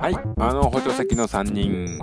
[0.00, 1.98] はい、あの補助席の3人。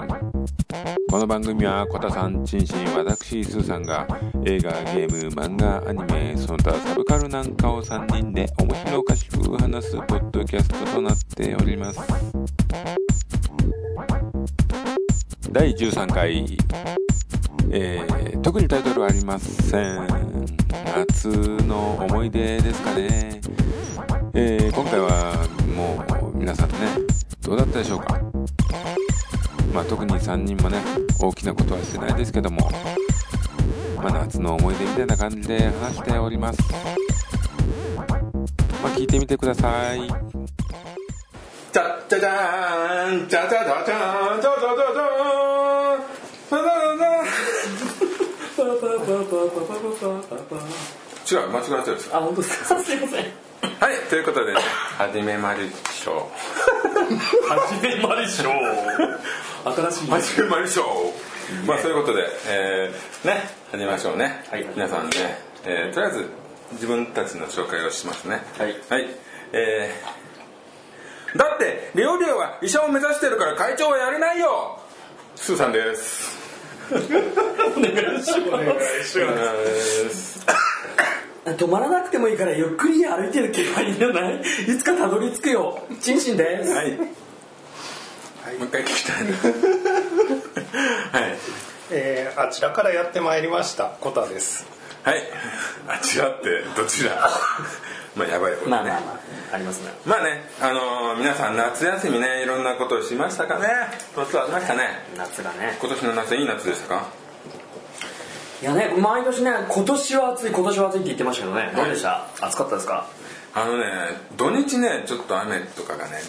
[1.10, 4.06] この番組は、コタさん、チンシン、私、スーさんが
[4.44, 12.02] 映画、ゲーム、漫画、アニメ、その他サブカルなんかを3人で面白おかしく話すポッドキャストとなっております。
[15.52, 16.58] 第13回、
[17.72, 20.35] えー、特にタイトルはありません。
[20.96, 21.28] 夏
[21.68, 23.42] の思い出ですかね。
[24.34, 25.46] えー、今回は
[25.76, 26.02] も
[26.34, 26.76] う皆さんね、
[27.42, 28.18] どうだったでしょうか？
[29.74, 30.78] まあ特に3人もね、
[31.20, 32.72] 大きなことはしてないですけども、
[33.98, 36.62] まあ夏の思い出みたいな感じで話しております。
[38.82, 40.08] まあ聞いてみてください。
[40.08, 45.12] じゃじゃじゃーんじゃじゃじゃじゃんじゃじゃじゃじゃ
[45.98, 46.00] ん
[46.48, 46.64] じゃ
[48.64, 49.35] じゃじゃ
[51.32, 52.80] 違う間違えてるあ本当ですか？
[52.84, 53.26] すいません。
[53.80, 54.60] はいということでね
[54.98, 56.30] 始めましょ
[57.48, 58.54] 始めまりしょう。
[59.74, 60.08] 新しい。
[60.08, 61.66] う始めましょう。
[61.68, 64.44] まあそういうことでえーね始めましょうね。
[64.52, 64.66] はい。
[64.76, 65.12] 皆さんね
[65.66, 66.30] えーとりあえず
[66.74, 68.44] 自分たちの紹介をしますね。
[68.58, 68.76] はい。
[68.90, 69.08] はい。
[69.54, 74.80] えーだって料理は医者を目指してるから会長はやれないよ。
[75.36, 76.38] スーさんです
[77.78, 78.32] お願いし
[79.20, 79.36] ま
[80.12, 80.46] す
[81.46, 86.92] 止まらなくてもいいからゆっくり歩いてるけばいいんじゃないいつかたどり着くよチンシンですはい。
[86.94, 87.04] も
[88.62, 89.32] う一回聞きたいな。
[91.20, 91.36] はい。
[91.92, 94.66] えーあちらからやってまいりましたコタです
[95.04, 95.22] はい。
[95.88, 97.30] あ、違って、どちら？
[98.16, 98.70] まあ、やばい方だね。
[98.70, 99.12] まあまあま
[99.52, 103.68] あありますねまあね、あのー皆さん夏休みね、いろんなことをしましたかね。
[104.18, 105.06] 夏はありましたね。
[105.18, 107.06] 夏がね今年の夏いい夏でしたか？
[108.62, 111.72] いやね毎年ね今年は暑い今年は暑いって言ってましたけどね。
[111.76, 112.26] どうでした？
[112.42, 113.08] 暑かったですか？
[113.54, 113.86] あのね、
[114.36, 116.20] 土日ね、ちょっと雨とかがね、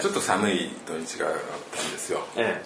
[0.00, 2.20] ちょっと寒い土日があったんですよ。
[2.36, 2.62] え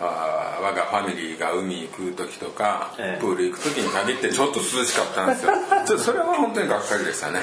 [0.00, 3.20] あー我がファミリーが海行く時とか、ええ。
[3.20, 5.52] プール行く時に限ってちょっと涼しかったんですよ。
[5.86, 7.40] ちょっとそれは本当にがっかりでしたね。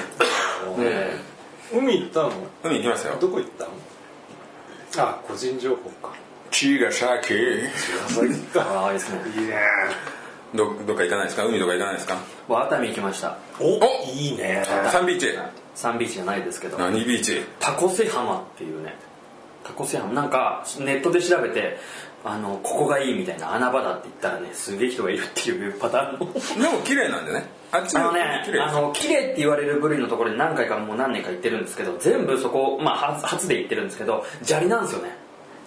[0.78, 1.20] え。
[1.74, 1.76] え。
[1.78, 2.32] 海行ったの？
[2.64, 3.16] 海行きましたよ。
[3.20, 3.70] どこ行ったの？
[5.08, 6.14] あ個人情報か。
[6.50, 7.70] 血が先え
[8.56, 9.20] ああいいですね。
[9.36, 9.58] いいね
[10.56, 11.44] どどっか行かないですか？
[11.44, 12.16] 海とか行かないですか？
[12.48, 13.38] 僕熱海行きました。
[13.60, 13.80] おお！
[14.12, 14.64] いいね。
[14.90, 15.28] サンビーチ？
[15.74, 16.78] サンビーチじゃないですけど。
[16.78, 17.42] 何ビーチ？
[17.60, 18.94] タコセ浜っていうね。
[19.62, 20.12] タコセ浜。
[20.12, 21.78] なんかネットで調べて
[22.24, 26.18] あのここがいいみたいな穴場だって言ったらねすげえ人がいるっていうパターン。
[26.18, 27.44] のでも綺麗なんでね。
[27.72, 28.20] あっちあのね
[28.60, 35.10] あの綺麗って言われる部類のところに何回かもう何年か行ってるんですけど全部そこまあ初初で行ってるんですけど砂利なんですよね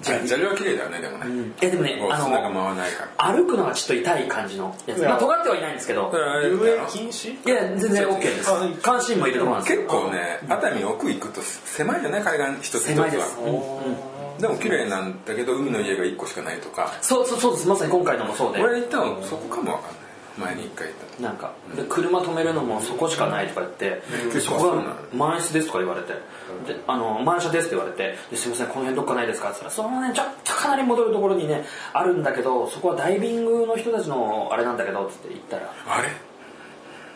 [0.02, 3.34] 砂利は綺麗だよねでもね、いやでもねあの砂が回らないから。
[3.34, 5.02] 歩くのがちょっと痛い感じのやつ。
[5.02, 6.12] まあ尖ってはいないんですけど。
[6.44, 7.46] 遊泳禁止？
[7.46, 8.50] いや全然 OK です。
[8.50, 9.76] あ監視員もいるところなんです。
[9.78, 14.38] 結構ね熱海奥行くと狭いよね海岸一つ一つは。
[14.40, 16.94] でも綺麗なんだけど海の家が1個しかないとか。
[17.02, 17.68] そうそうそうです。
[17.68, 18.62] まさに今回のもそうで。
[18.64, 19.99] 俺行ったのそこかもわかんない
[20.40, 21.24] 前に1回行った。
[21.24, 24.02] なんかで車止めるのもそこしかないとか言って
[24.34, 36.08] でそこが満室ですとか言われてであの満車ですって言われてですいませんこの辺どっかないですかって言ったらそのねちょっとかなり戻るところにねあるんだけどそこはダイビングの人たちのあれなんだけどって言ったらあれ？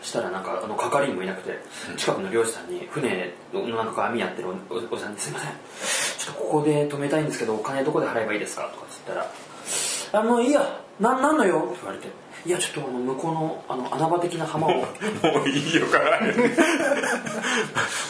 [0.02, 1.58] したらなんかあの係員もいなくて
[1.96, 5.50] 近くの漁師さんに船のなんか網やってるおじさんに「すいません
[6.18, 9.30] ちょっとここで止めたいんですけどお金どこで払えばいいですか?」とかっつったら
[10.20, 12.08] 「あもういいやなんなんのよ」って言われて
[12.46, 14.70] 「いやちょっとあの向こうのあの穴場的な浜を。
[14.76, 14.84] も
[15.44, 16.36] ういいよからもうえ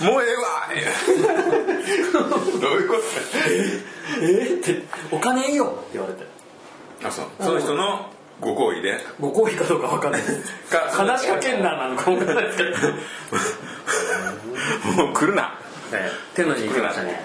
[0.03, 0.69] えわ
[2.61, 2.95] どういうこ
[4.21, 4.23] え？
[4.23, 4.83] ーって
[5.15, 6.25] 「お金いいよ」って言われて。
[7.01, 7.27] とあそう。
[7.41, 8.07] その人の
[8.41, 8.99] ご好意で。
[9.21, 10.23] ご好意かどうか分かんない。
[10.69, 12.11] か話しかけんななのか。
[12.11, 12.41] 分かんな。
[12.43, 12.71] いですけど
[15.05, 15.55] もう来るな。
[15.93, 17.25] ええ天王寺行きましたね。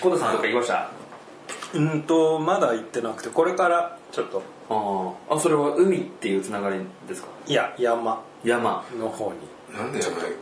[0.00, 0.90] 近藤さんとか行きました？
[1.74, 5.34] うんとまだ行ってなくてこれからちょっとあー。
[5.36, 7.28] あそれは海っていうつながりですか？
[7.46, 8.22] いや山。
[8.44, 8.84] 山。
[8.98, 9.76] の方に。
[9.76, 10.32] なんで山行くの？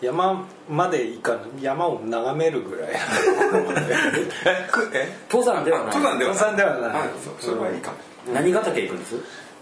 [0.00, 2.90] 山まで行かない山を眺めるぐらい。
[2.92, 5.08] えくえ？
[5.30, 5.86] 登山ではない。
[5.96, 6.90] 登山では登山ではない。
[7.02, 7.04] あ
[7.40, 7.96] それはいいかも。
[8.34, 9.16] 何ヶ岳行くんです？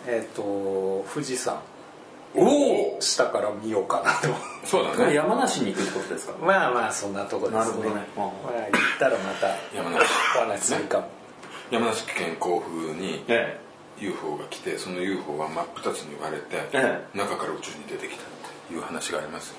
[0.06, 1.60] えっと富士山。
[2.34, 3.00] おお。
[3.00, 4.34] 下から見ようかなと。
[4.66, 5.14] そうだね。
[5.14, 6.34] 山梨に行くってことですか？
[6.40, 7.58] まあまあそんなとこですね。
[7.60, 8.06] なるほどね。
[8.16, 10.06] うんまあ行ったらまた山梨。
[10.38, 11.08] お話しするかも
[11.72, 13.58] 山梨県甲府にえ
[13.98, 18.26] UFO が来てその UFO は真っ二つに割れて、え中から宇宙に出てきたっ
[18.68, 19.56] ていう話がありますよ。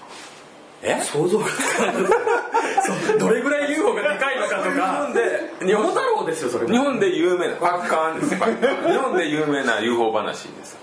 [0.83, 0.99] え？
[1.01, 1.45] 想像が
[3.19, 4.71] どれぐらい UFO がでかいのかとか。
[4.71, 6.67] 日本で日本太郎ですよそれ。
[6.67, 8.35] 日本で有名な パッカーンです。
[8.35, 10.77] 日本で有名な UFO 話です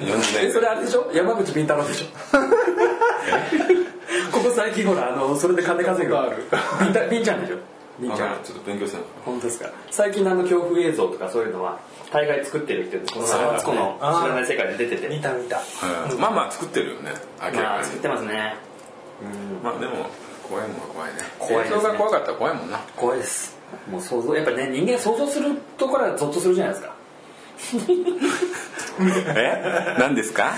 [0.40, 1.10] え年それあれでしょ？
[1.12, 2.06] 山口敏太郎でしょ？
[4.32, 6.36] ここ最近ほらあのそれで金稼ぐある？
[6.80, 7.56] ビンタビンちゃんでしょ？
[8.00, 8.32] ちゃん。
[8.32, 9.70] あちょっと勉強して本当ですか？
[9.90, 11.78] 最近のあの恐怖映像とかそういうのは
[12.12, 15.08] 大概作ってるっていうこのマツコの知らない世界で出てて。
[15.08, 15.60] 見た見た。
[16.10, 16.18] うん。
[16.20, 17.12] まあまあ作ってるよね。
[17.40, 17.62] 明らかに。
[17.62, 18.54] まあ作ってますね。
[19.62, 19.92] まあでも
[20.48, 21.20] 怖いもんは怖いね。
[21.38, 21.78] 怖いですね。
[21.78, 22.78] 映像が怖かったら怖いもんな。
[22.96, 23.56] 怖いです。
[23.90, 26.94] もう想像やっぱね人間想像するところはゾッとするじゃないですか。
[29.36, 29.96] え？
[29.98, 30.52] 何ですか？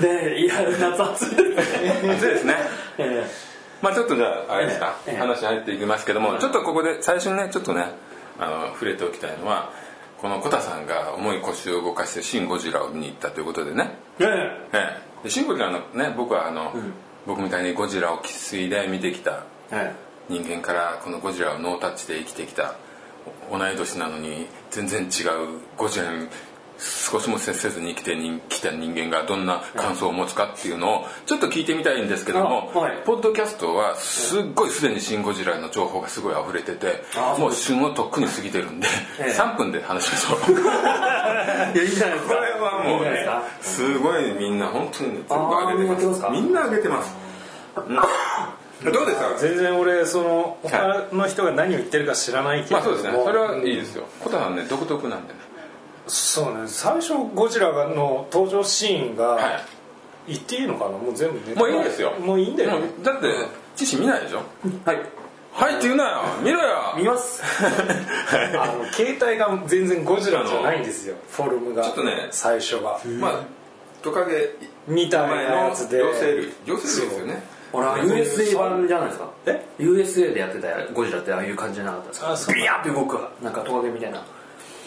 [0.00, 2.16] でいや夏暑いですね。
[2.20, 2.56] そうですね。
[2.98, 3.26] え
[3.82, 7.86] まあちょっとじゃああれですか、ええ話入っていきますけども、ちょっとここで最初にねちょっとね
[8.38, 9.70] あの触れておきたいのは
[10.18, 13.98] このコタさんが重い腰を動かして「シン・ゴジラ」を見に行ったということでね。
[14.20, 14.24] え
[14.72, 15.00] え。
[15.24, 16.72] えシン・ゴジラのね僕はあの、
[17.26, 19.92] 僕みたいにゴジラを生粋で見てきたえ
[20.28, 22.74] 人間からこのゴジラをノータッチで生きてきた
[23.50, 26.28] お同い年なのに全然違うゴジラに
[26.78, 32.96] 少しも接せずに生きてに来た人間がどんな感想を持つかっていうのをちょっと聞いてみたいんですけども、あはい。
[33.04, 38.88] ポッドキャストはすっごいすでに「シン・ゴジラ」の情報がすごい溢れててあもう旬をとっくに過ぎてるんで、
[39.20, 39.32] ええ。
[39.32, 40.52] 3分で話しましょう。
[41.74, 42.34] いやいいじゃないですか。
[42.34, 43.26] これはもうね
[43.60, 47.16] すごいみんな本当に全部上げてあー上げてますすみんな上げてます、
[47.76, 47.80] う
[48.88, 48.92] ん。
[48.92, 49.34] どうですか？
[49.38, 53.12] 全然俺その他の人が何を言ってるか知らないけれまあそうですね。
[53.24, 54.04] それはいいですよ。
[54.20, 55.38] コタさんね独特なんでね
[56.14, 56.68] そうね。
[56.68, 59.64] 最初ゴジラの登場シーンが、はい。
[60.28, 60.90] 言っていいのかな？
[60.90, 62.12] もう全部出てもういいんですよ。
[62.20, 63.28] もういいんだよ、もうだって
[63.74, 64.42] 知識見ないでしょ？
[64.84, 65.00] はい。
[65.52, 66.22] はいって言うなよ。
[66.42, 66.94] 見ろよ。
[66.96, 67.42] 見ます。
[68.56, 71.16] あの携帯が全然ゴジラじゃないんですよ。
[71.30, 71.82] フォルムが。
[71.82, 72.28] ちょっとね。
[72.30, 73.32] 最初がまあ
[74.02, 74.54] トカゲ
[74.86, 75.98] みたいなやつで。
[75.98, 76.52] 両生類。
[76.66, 77.42] 両生類ですよね。
[77.72, 79.28] ほら USA 版じゃないですか？
[79.46, 82.52] え？USA でやってたゴジラってああいう感じじゃなかったですか？
[82.52, 84.22] ビヤーって動くなんかトカゲみたいな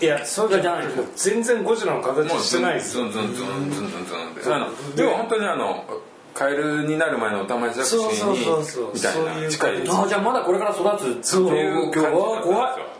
[0.01, 3.09] いやそうじゃじゃない全然ゴジラの形してないですよ。
[3.09, 4.53] ズンズンズンズンズンズンズンって。
[4.53, 5.85] あのでも本当にあの
[6.33, 8.83] カエルになる前のオタマジャクシそうそうそうそう。
[8.87, 12.95] にみたいな近いああじゃあまだこれから育つっていう感じ怖い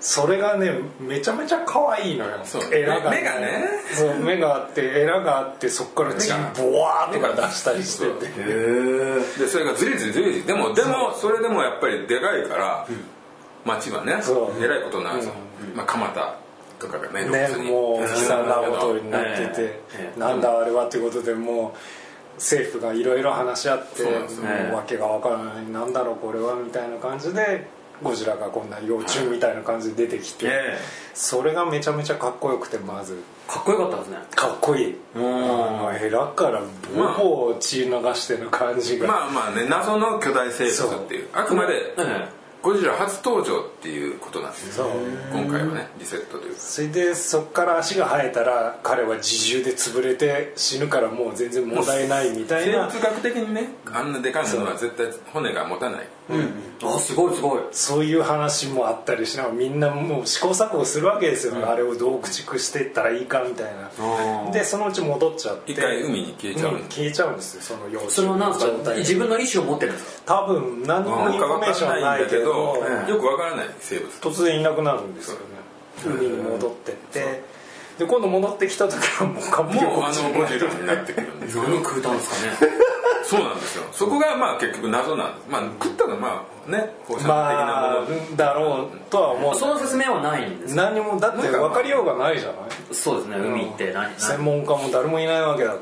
[0.00, 2.38] それがねめちゃめちゃ可愛いのよ。
[2.72, 3.64] エラが、目がね。
[3.94, 8.26] そう目があってエラがあってそこから血ボワーとか出したりしてて。
[8.26, 10.44] へえでそれがずりずりずりずり。
[10.44, 12.86] でもでもそれでもやっぱりでかいから
[13.64, 15.34] 町はねそうえらいことになるんですよ
[15.74, 16.38] まあ蒲田
[16.78, 20.20] とかがねねもう悲惨なことになってて、ええ。
[20.20, 27.68] なんだあれはっていうことでもう政府がいろいろ話し合ってねもう訳が分からないなんだろうこれはみたいな感じで
[28.02, 30.78] ゴジラがこんな幼虫みたいな感じで出てきて、え
[31.14, 33.22] それがめちゃめちゃかっこよくてまず。
[33.46, 34.18] かっこよかったですね。
[34.34, 34.96] かっこいい。
[35.14, 36.60] あのエラから
[36.90, 41.28] ボー血流してる感じが、まあまあね謎の巨大生物っていう。
[41.32, 42.28] あくまでえ
[42.64, 44.86] ゴジラ初登場っていうことなんですよ。
[44.86, 44.94] そう。
[45.38, 46.60] 今回はねリセットというか。
[46.60, 52.88] それでそっから足が生えたら彼は自重で潰れて死ぬからもう全然問題ないみたいな。
[52.90, 57.60] 生物学的にねあんなでかいものは絶対骨が持たないあすごいすごい。
[57.72, 64.50] そういう話もあったりしながらみんなもう試行錯誤するわけですよ、あれをどう駆逐していったらいいかみたいな。
[64.50, 65.72] でそのうち戻っちゃって。
[65.72, 70.40] 一回海に消えちゃううん消えちゃうんですよその幼それは何ですか自分の意思を持ってるんですか？
[70.46, 72.76] 多分何にもインフォメーションなないけど
[73.08, 74.08] よくわからない生物。
[74.20, 75.42] 突然いなくなるんですよね。
[76.06, 77.42] 海に戻ってって
[77.98, 81.68] で今度戻ってきた時はもう完璧もうあのゴジラになってくるんですけど。
[81.68, 82.72] 何食うたんですかね。
[83.24, 83.84] そうなんですよ。
[83.92, 85.48] そこがまあ結局謎なんです。
[85.48, 89.54] まあ食ったのはまあね放射的なまあものだろうとは思う。
[89.56, 92.56] その説明はないんです何もだって分かりようがないじゃない？
[92.94, 95.76] そうですね海って何専門家も誰もいないわけだか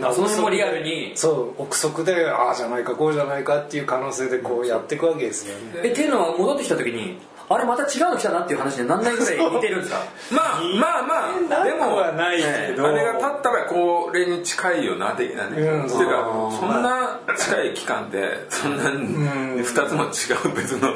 [0.00, 1.12] ら、その辺もリアルに？
[1.16, 5.80] そう憶測でああじゃないかこうじゃないかっていう可能性でこうやっていくわけですよね。
[5.82, 9.98] えっていうのは戻ってきた時にあれまた違うの来たなっていう話になんないぐらい似てるんですか？
[10.30, 11.02] まあまあ
[11.50, 11.64] まあ。
[11.64, 15.84] でもはないけど、あれが立ったらこれに近いよな的なね、うん。
[15.84, 20.88] っていうかそんな近い期間でそんな2つも違う別の。
[20.88, 20.92] い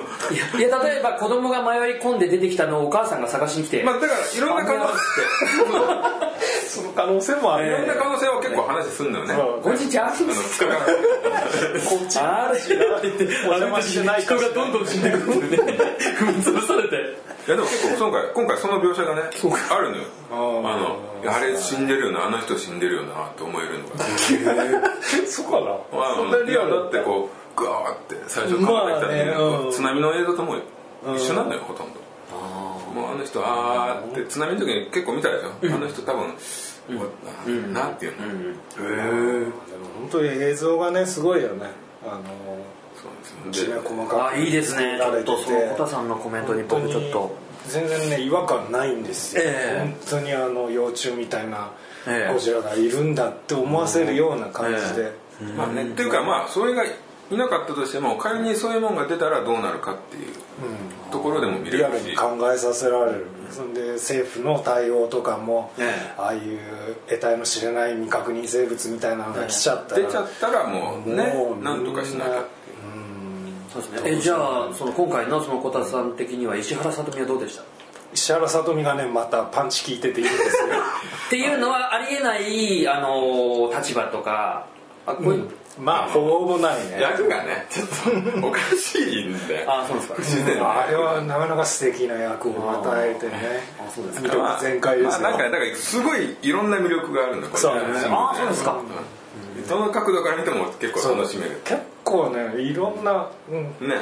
[0.61, 4.95] やいや例えば子供が迷い込んで出てきたのをお母さんが探しに来て、まあだからいろんな可能性
[6.69, 9.35] その可能性もあるいろんな可能性を結構話すんだよね。
[9.35, 9.63] そう。
[9.63, 10.07] こんにちは。
[10.07, 10.87] あのつかからこ
[12.03, 13.09] っちあるしなって。
[13.09, 15.63] 言ってお邪魔してないか人がどんどん死んでくるんでね
[16.51, 16.97] 潰されて。
[16.97, 19.23] いやでも結構今回今回その描写がね
[19.71, 20.05] あるのよ。
[20.31, 24.05] あのあれ死んでるよなあの人死んでるよなって思えるのが。
[25.27, 25.79] そうかな。
[26.05, 30.57] あそんなリアルだってこうグワーって最初カメラ来た時にまあねうん津波の映像とも
[31.17, 32.01] 一緒なのよほとんど。
[32.95, 35.53] もうあの人あーって津波の時に結構見たでしょ？
[35.75, 36.35] あの人多分
[36.89, 38.29] うなんていうの？
[38.29, 38.33] で
[39.45, 41.71] も本当に映像がねすごいよね。
[42.05, 42.23] あの
[43.03, 43.09] そ
[43.49, 44.99] うです細かくあいいですね。
[44.99, 47.49] ちょっとそのコタさんのコメントに僕ちょっと。
[47.69, 49.79] 全然ね違和感ないんですよ、ええ。
[49.81, 51.71] 本当にあの幼虫みたいな
[52.07, 52.33] ええ。
[52.33, 55.13] ゴジラがいるんだって思わせるような感じで、
[55.57, 60.33] まあねっていうかまあそれがいなかったとしても仮にそういうもんが出たらどうなるかっていう
[61.13, 63.27] ところでも見れリアるしルに考えさせられる。
[63.51, 66.15] そんで政府の対応とかも、ええ。
[66.17, 66.59] ああいう
[67.07, 72.47] 得体の知れない未確認生物みたいなのが来ちゃったら、出ちゃったらもうねもうなんとかしなきゃ
[73.83, 74.11] そうですね。
[74.13, 77.63] えじゃあその今回のその小田さん的には石原さとみはどうでした？
[78.13, 80.69] 石原さとみがねまたパンチ効いてていいんですよ。
[81.29, 84.67] っていうのはありえないあの立場とか。
[85.07, 85.49] あこういう。
[85.79, 86.99] まあほぼほぼないね。
[87.01, 87.89] 役がねちょっ
[88.43, 89.65] とおかしいんで。
[89.69, 90.85] あそうですか。
[90.87, 93.63] あれはなかなか素敵な役を与えてね。
[93.79, 98.73] あそうです見ても全開ですよ、まあ、なんかだからすごいいろんな魅力があるんだそうねあそうですか。
[98.73, 99.69] うん。
[99.69, 101.61] どの角度から見ても結構楽しめる。
[101.65, 103.89] 結構ねいろんな、うん。
[103.89, 103.97] ね、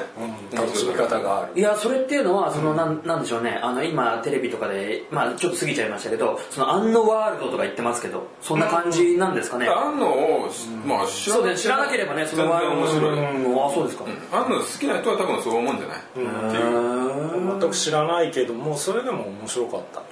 [0.53, 1.53] 楽しみ方がある。
[1.59, 3.59] いやそれっていうのはその、なんなんでしょうね。
[3.63, 9.99] あの今テレビとかでまあちょっと過ぎちゃいましたけどそのアンノワールドとか言ってますけどそんな感じなんですかね、あん。
[9.99, 10.49] のを、
[10.87, 13.45] まあ知らそうね知らなければねそのワールド面白い。
[13.45, 13.65] うん。
[13.65, 14.51] あそうですか、あん。
[14.51, 20.03] の好きな人は多分そう思うんじゃない、っていう全く知らないけどもそれでも面白かった。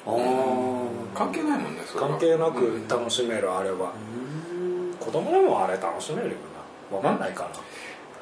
[1.14, 3.92] 関係ないもんね関係なく楽しめるあれは。
[4.98, 6.34] 子供でもあれ楽しめるよ
[6.90, 6.98] な。
[6.98, 7.50] 分かんないかな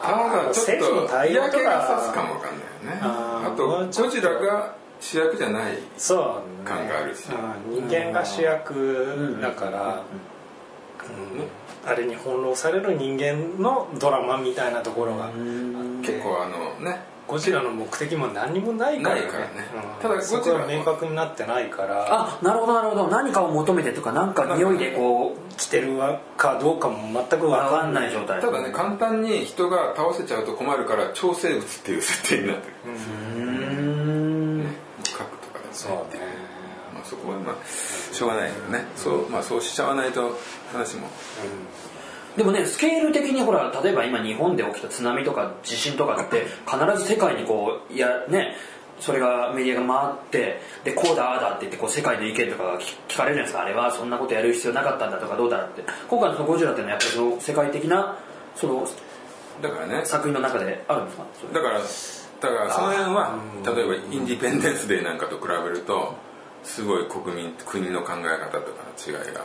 [0.03, 3.01] ただちょっと嫌気がさすかかもわかんないよね。
[3.03, 7.29] あとゴジラが主役じゃないそうね感があるし。
[7.29, 10.03] うん人間が主役だから
[11.05, 11.89] うん。
[11.89, 15.31] あれに翻弄される人間のドラマみたいなところが
[16.03, 17.01] 結構あのね
[17.33, 19.23] ゴジラの目的も何もないからね。
[19.23, 19.49] からね。
[19.97, 20.03] うん。
[20.03, 22.07] ただゴジラそこは明確になってないから。
[22.11, 23.09] あなるほどなるほど。
[23.09, 25.97] 何かを求めてとか何か匂いでこう来てる
[26.37, 28.43] かどうかも全く分分かんなないい状態。
[28.43, 32.75] ただね簡単に人が倒せちゃうと困るから超生物っていう設定になってる。
[32.85, 34.67] うん。
[35.17, 35.65] 核とかね。
[35.73, 36.21] そうね。
[36.93, 37.57] まあそこはまあ
[38.15, 38.85] しょうがないけどね。
[38.95, 40.39] そうまあそうしちゃわないと
[40.71, 41.09] 話も
[42.37, 48.57] でもねスケール的にほら例えば今日本で起きた津波とか地震とかって 必ず世界にこういやね
[49.01, 53.61] それがメディアが回ってでこうだああだって言ってこう世界の意見とかが聞聞かれるじゃないですか。
[53.63, 55.83] あれはそんなことやる必要なかったんだとかどうだって。
[56.09, 58.17] 今回のそのゴジラっていうのはやっぱりその世界的な
[58.55, 58.87] その
[59.61, 60.03] だからね。
[60.05, 61.25] 作品の中であるんですか？
[61.53, 63.35] だからだからその辺は
[63.65, 66.15] 例えばインディペンデンスデーなんかと比べると
[66.63, 69.41] すごい国民国の考え方とかの違いが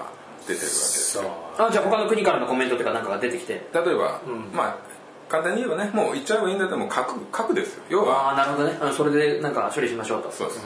[0.47, 3.53] 出てるわけですあじゃあ他の国からのコメントとかなんかが出てきて。
[3.73, 4.21] 例えば、
[4.53, 4.97] まあ
[5.29, 7.83] 簡単に言えばねもう言っちゃえばいいんだったらもう核核ですよ。
[7.89, 8.77] 要はああなるほどね。
[8.81, 10.31] あそれでなんか処理しましょうと。
[10.31, 10.59] そうそう、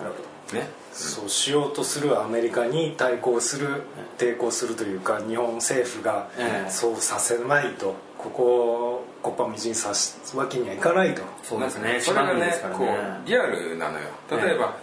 [0.00, 0.14] なる
[0.50, 0.68] ほね。
[0.92, 3.82] そうしようとするアメリカに対抗する
[4.16, 6.70] 抵抗するというか日本政府がええ。
[6.70, 7.96] そうさせないと。
[8.16, 11.20] ここをこっぱみじんさすわけにはいかないと。
[11.20, 12.00] どそうですね。
[12.00, 12.90] それがね島国ですからこね
[13.24, 14.06] うリアルなのよ。
[14.30, 14.76] 例えば、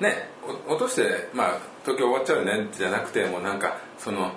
[0.00, 0.28] ね
[0.68, 4.32] お落としてまあ東京終わっちゃうねじゃなくてもうなんかその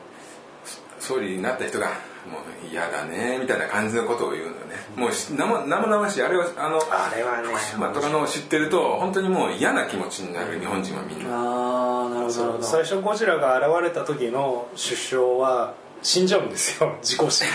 [0.99, 1.87] そ総理になった人が
[2.27, 6.23] もう嫌だねみたいな感じのことを言うのよね、もうし生生々しい。
[6.23, 16.95] あれをあのあれはね福島とかのを知ってると本当にもう嫌な気持ちになる日本人はみんな、ああなるほど最初ゴジラが現れた時の首相は死んじゃうんですよ。
[17.01, 17.45] 事故死。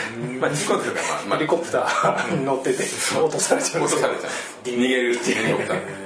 [0.40, 3.94] まあ事故というかまあ、まあ、ヘリコプターに乗ってて落とされちゃうんですよ。
[3.94, 4.30] 落とされちゃう。
[4.64, 6.01] 逃げるヘリコプター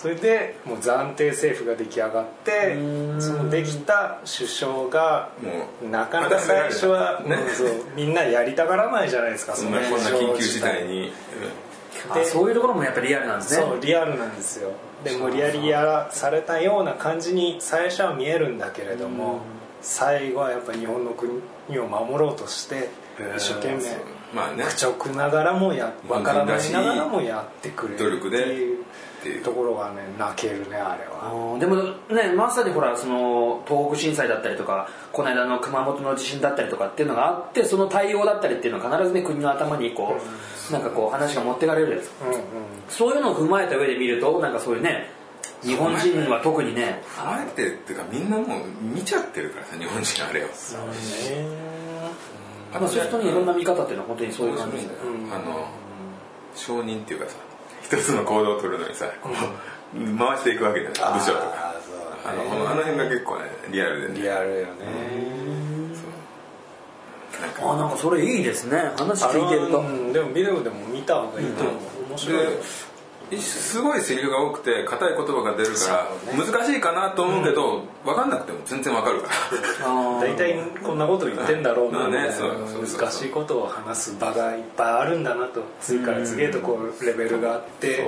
[0.00, 2.76] それでもう暫定政府が出来上がって
[3.18, 11.10] そのできた首相がもうなかなか最初は、ねうんそうみんなやりたがらないじゃないですかそんな緊急事態に、
[12.10, 13.62] あそういうところもやっぱりリアルなんですね。
[13.62, 14.70] そうリアルなんですよ。
[15.02, 19.40] で無理やりやらされたような感じに最初は見えるんだけれども
[19.80, 22.88] 最後はやっぱ日本の国を守ろうとして
[23.36, 23.82] 一生懸命
[24.32, 24.64] まあね。
[24.64, 28.38] 愚直ながらもやわからないながらもやってくれるって努力で。
[28.38, 28.84] いう
[29.18, 31.76] っていうところがね泣けるねあれあはーでも
[32.14, 40.16] ねまさにほらその東北震災だったりとかこの間の熊本の地震だったりとかっていうのがあってその対応だったりっていうのは必ずね国の頭にこ
[40.70, 42.26] うなんかこう話が持ってかれるじゃないですか。
[42.26, 42.40] うんうん。
[42.88, 45.10] そういうのを踏まえた上で見るとなんかそういうね
[45.62, 50.48] 日本人は特にねあえてっていうかみんなもう見ちゃってるからさ日本人あれを
[52.72, 54.82] まあそういう人にいろんな見方っていうのは本当にそういう感じで。
[54.82, 54.92] すね。
[55.32, 55.66] あの
[56.54, 57.36] 承認っていうかさ
[57.88, 61.74] 一つの行動を取るのにさこう回していくわけじゃない部署とか。
[62.26, 64.20] あのあの辺が結構ねリアルでね。
[64.20, 64.70] リアルよね。
[67.62, 68.92] あなんかそれいいですね。
[68.98, 69.80] 話聞いてると。
[69.80, 71.74] うんでもビデオでも見た方がいいと思う。
[72.10, 72.46] 面白い
[73.36, 80.20] すごいセリフが多くて硬い言葉が出るから難しいかなと思うけど分かんなくても全然分かるから。
[80.20, 82.08] 大体こんなこと言ってんだろうな。
[82.08, 88.06] 難しいことを話す場がいっぱいあるんだなと次から次へとこうレベルがあって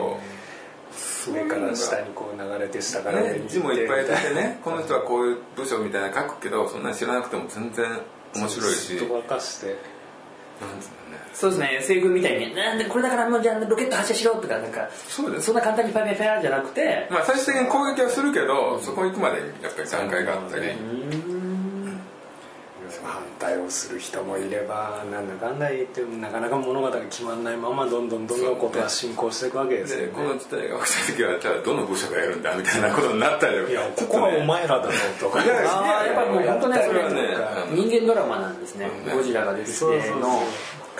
[1.28, 7.86] 上から下にこう流れて下から上にね、字もいっぱい出てねこの人はこういう部署みたいなの書くけどそんなに知らなくても全然
[8.34, 8.98] 面白いし。
[8.98, 9.66] と沸かして。
[10.60, 15.46] なんつうのねそうですね SF みたいになんでこれだからもうじゃあロケット発射しろとかなんかそうです。
[15.46, 20.70] そんな簡単にパイパイパイじゃなくてまあ最終的に攻撃はするけどそこ行くまでやっぱり段階があったり。
[23.04, 30.06] 反対をする人もいればなんだかんだ言ってもなかなか物語が決まらないままどんどんどんどんことが進行していくわけですよね。
[30.06, 35.44] でこの事態が起きた時はじゃあどの部署がやるんだみたいなことになったりいやここはお前らだろうとか。
[35.44, 37.28] いやいやああやっぱもう本当ねそれはねね
[37.70, 38.90] 人間ドラマなんですね。
[39.06, 39.16] うん。
[39.18, 40.20] ゴジラが出てきてそうそうそう。
[40.20, 40.42] の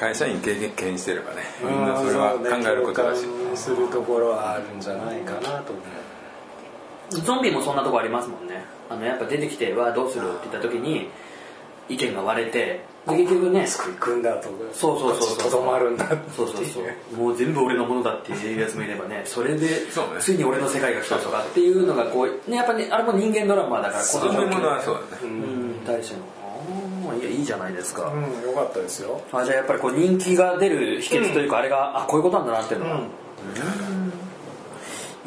[0.00, 3.23] 会社員経験してればねみんなそれは考えることだし。
[3.23, 7.21] 共感するところはあるんじゃないかなと思う。
[7.21, 8.64] ゾンビもそんなとこありますもんね。
[8.88, 11.11] あのやっぱ出てきてはどうするって言った時に
[11.90, 15.38] 意見が割れてで結局ね救いくんだとかそうそうそうそう。
[15.38, 17.16] とどまるんだそうそうそう。
[17.16, 19.69] もう全部俺のものだっていうやつもいればね それで
[20.21, 25.07] ついに俺の世界が来たとかっていうのがこうねやっぱねあれも人間ドラマだからこそういうものはそうだね。
[25.25, 26.39] うん対しての
[27.11, 29.21] ああいやいいじゃないですか、うんよかったですよ。
[29.33, 33.00] あじゃあやっぱりこう人気が出る秘訣というか、あれがあこういうことなんだなっていうのは、う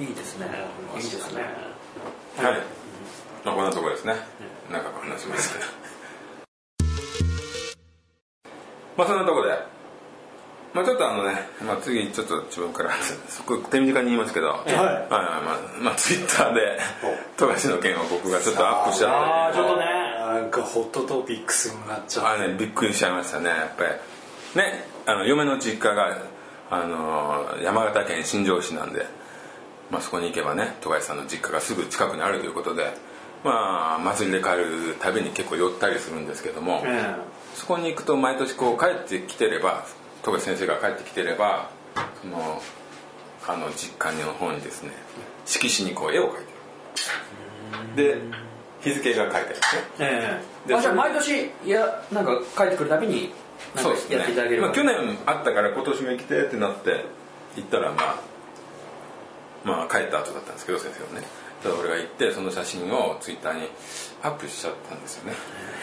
[0.02, 0.04] ん。
[0.04, 0.48] いいですね。
[0.96, 1.42] いいですね。
[2.38, 2.62] はい。
[3.44, 4.16] まあこんなところですね。
[4.72, 5.72] 長く話しましたけど
[8.98, 9.74] まあそんなところで。
[10.74, 13.44] まあちょっとあのね、まあ、次ちょっと自分からす。
[13.46, 14.74] ごく手短に言いますけど、はい。
[14.74, 16.80] はいまあ、まあツイッターで
[17.38, 20.03] 富樫の件を僕がちょっとアップしちゃってああちょっとね
[20.34, 23.50] なんかホットトピックスになっちゃあれねびっくりしちゃいましたね。
[23.50, 23.90] やっぱり。
[24.60, 26.18] ねあの嫁の実家が
[26.72, 29.06] あの山形県新庄市なんで、
[29.92, 33.14] まあ、そこに行けばね富樫さんの実家がすぐ近くにあるということで。
[33.44, 37.14] まあ祭りで帰るたびに結構寄ったりするんですけども、え
[37.56, 39.86] そこに行くと毎年こう帰ってきてれば
[40.22, 41.70] 富樫先生が帰ってきてれば
[42.22, 42.62] その
[43.46, 44.92] あの実家の方にですね
[45.46, 46.46] 色紙にこう絵を描い
[47.96, 48.18] てる。
[48.22, 48.22] で
[48.84, 49.82] 日付が書いてあるんですね。
[50.00, 50.82] ええ。
[50.82, 53.32] じゃあ毎年いやなんか帰ってくるたびに
[53.76, 54.18] そうですね。
[54.18, 57.06] やっていただけるまあ、去年あったから今年も行きてってなって
[57.56, 58.20] 行ったらまあ
[59.64, 61.28] まあ帰った後だったんですけど先生はね。
[61.64, 63.70] ただ俺が行ってその写真をツイッターに
[64.22, 65.34] アップしちゃったんですよね。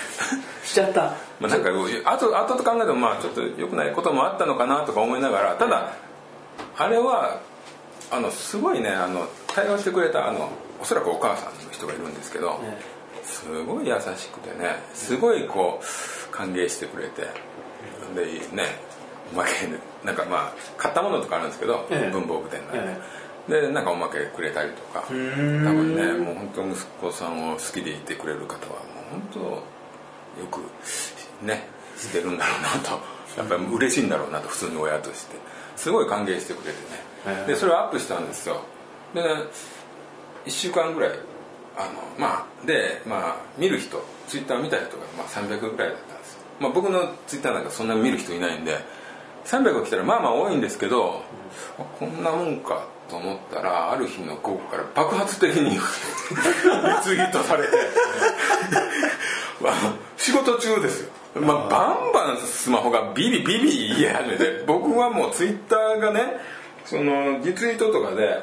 [0.62, 1.14] しちゃった。
[1.40, 1.70] まあなんか
[2.04, 5.94] あと後と考えてもまあちょっと良くないこともあったのかなとか思いながらただ
[6.76, 7.40] あれは
[8.10, 12.78] あのすごいねあの対応してくれたあのおそらくお母さんの人がいるんですけど、え
[13.24, 17.22] すごい優しくてねすごいこう歓迎してくれて
[18.14, 18.24] で
[18.56, 18.64] ね
[19.32, 19.50] おまけ
[20.04, 22.10] なんかまあ買ったものとかあるんですけど、ええ。
[22.10, 23.02] 文房具店なんで、
[23.48, 23.62] え。
[23.62, 25.64] でなんかおまけくれたりとか多ん。
[25.64, 30.60] 分ねもう本当息子さんを好きでいてくれる方はもう本当よく
[31.44, 33.20] ねしてるんだろうなと。
[33.36, 35.36] やっぱり嬉しいんだろうなと普通に親として。
[35.76, 36.78] すごい歓迎してくれて
[37.26, 37.40] ええ。
[37.42, 38.62] ねでそれをアップしたんですよ。
[39.14, 39.28] でね
[40.46, 41.10] 1週間ぐらい
[41.76, 48.78] あのまあでまあ見る人ツイッター見た人がまあ300ぐらいだったんですよ、まあ、僕のツイッターなんかそんな見る人いないんで
[49.44, 51.22] 300来たらまあまあ多いんですけど
[51.78, 55.80] あこんなもんかと思ったらある日の午後から爆発的に リ
[57.02, 57.76] ツイートされて
[59.60, 59.72] ま あ
[60.16, 66.36] 仕事中ですよ、まあ、バンバンスマホがビビビビ言い始めて僕はもうツイッターがね
[66.84, 68.42] そのリツイートとかで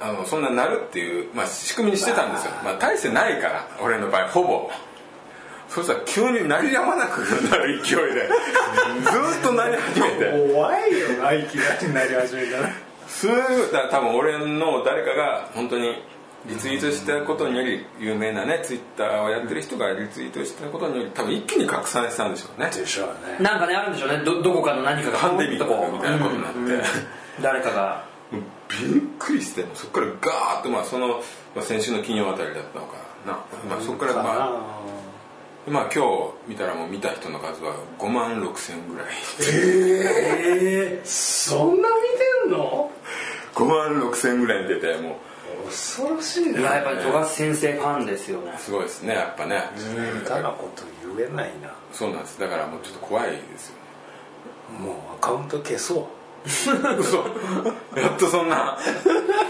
[0.00, 4.70] あのそんななるっていう、まあ、仕組みにしてたんですよ、まあ、大してないから俺の場合ほぼ。
[5.68, 7.18] そしたら急に鳴りやまなく
[7.50, 8.28] なる勢いで
[9.02, 10.52] ずっと鳴り始めて。
[10.52, 12.70] 怖いよないきなりなり始めたら。
[13.06, 16.02] すぐだから多分俺の誰かが本当に
[16.46, 22.70] リツイートしたことにより有名なねツイッターをやってる人がリツイートしたことにより多分一気に拡散したんでしょうね。
[22.70, 23.38] でしょうね。
[23.40, 24.24] なんかねあるんでしょうね。
[24.24, 26.82] どどこかの何かがパンデミックみたいなことになって、うん。
[27.42, 28.07] 誰かが
[28.68, 31.08] びっくりしてそこからガーッとまあその、
[31.54, 32.94] まあ、先週の金曜あたりだったのか
[33.26, 33.32] な、
[33.68, 39.06] まあ、そこからまあまあ今日見たらもう見た人の数は5万6千ぐらい。
[39.40, 42.90] ええそんな見てんの
[43.54, 45.18] ？5万6千ぐらいに出ても
[45.66, 46.60] 恐ろしいね。
[46.60, 48.52] いややっぱり富樫先生ファンですよね。
[48.56, 49.62] うすごいですねやっぱね。
[50.24, 50.84] 下手なこと
[51.16, 51.74] 言えないな。
[51.92, 52.40] そうなんです。
[52.40, 53.74] だからもうちょっと怖いですよ
[54.80, 56.06] もうアカウント消そう
[56.48, 57.18] 嘘
[58.00, 58.78] やっとそんな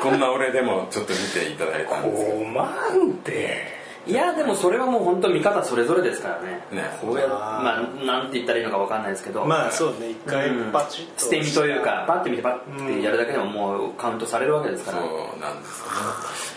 [0.03, 2.39] こんな俺でもちょっと見ていただいたんですけど。
[2.39, 2.67] 5万
[3.11, 3.79] って。
[4.07, 6.65] いやでもそれはもう本当見方それぞれですからね。
[6.73, 6.99] ね。
[7.01, 9.45] こうやまあなんて言ったらいいのか分かんないですけど。
[9.45, 10.11] まあそうね。
[10.11, 11.25] 一回うんパチッと。
[11.25, 14.99] 捨て身というかパッて見てパッてやるだけでももうカウントされるわけですから。
[14.99, 15.93] そうなんですよね。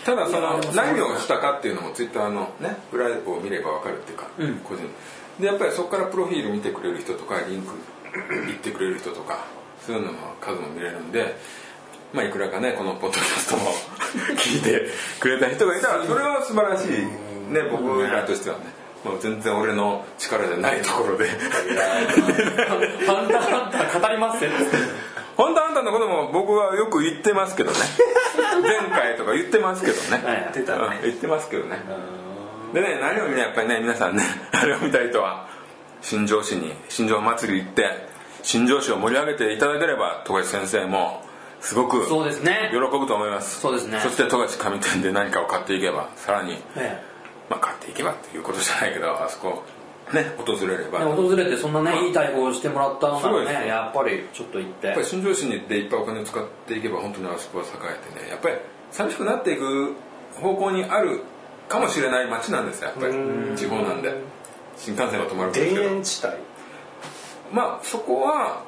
[0.04, 4.54] ただその何をしたかっていうのもツイッターのね裏を見れば分かるっていうか、うん。
[4.64, 4.88] 個人。
[5.38, 7.72] でやっぱりそこからプロフィール見てくれる人とかリンク
[8.46, 9.44] 言ってくれる人とか
[9.86, 11.36] そういうのの数も見れるんで
[12.12, 13.72] まあいくらかねこのポッドキャストも
[14.36, 16.90] 聞いてくれた人がいたらそれは素晴らしい
[17.52, 18.82] ね僕らとしてはね。
[19.04, 21.28] もう全然俺の力じゃないところで。
[21.28, 24.54] ハンターハンター語りますって
[25.36, 27.78] 本当あんたのことも僕はよく言ってますけどね。
[28.62, 30.98] 前回とか言ってますけどね、はい出たね。
[30.98, 31.80] うん言ってますけどね。
[32.72, 35.48] でね何よりねやっぱりね皆さんね あれを見たい人は
[36.00, 38.11] 新庄市に新庄祭り行って
[38.42, 41.22] 新庄市を盛り上げていただければ富樫先生も
[41.60, 42.70] すごくそうですね。
[42.72, 43.60] 喜ぶと思います。
[43.60, 44.00] そうですね。
[44.00, 47.00] そして富樫上店で何かを買っていけばさらに、え
[47.48, 49.62] まあ、買っていけばっていうことじゃないけどあそこ
[50.12, 51.02] ね訪れれば。
[51.02, 53.66] えね訪れてそんなねいい対応をしてもらったのならねね。
[53.68, 54.88] やっぱりちょっと行って。
[54.88, 57.68] やっぱり新庄市にでいっぱいお金を使っていけば本当にあそこは栄
[58.16, 58.56] えてねやっぱり
[58.90, 59.94] 寂しくなっていく
[60.34, 61.20] 方向にある
[61.68, 63.14] かもしれない街なんですよやっぱり。
[63.56, 64.12] 地方なんで。
[64.76, 65.84] 新幹線が止まるん田ですけど。
[65.84, 66.34] 園地帯
[67.52, 68.62] まあそこは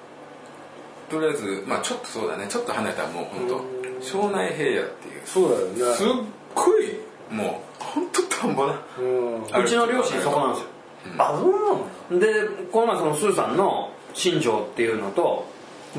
[1.10, 2.46] とりあえずまあちょっとそうだね。
[2.48, 5.22] ちょっと離れたらもう本当庄内平野っていう。
[5.24, 5.96] そうだよね。
[5.96, 6.06] すっ
[6.54, 8.74] ごいもう本当田んぼだ。
[8.98, 9.44] うん。
[9.52, 10.68] あうちの両親そこなんですよ。
[11.18, 12.20] あそうなの？
[12.20, 15.46] でこの前そのスーさんの新庄っていうのと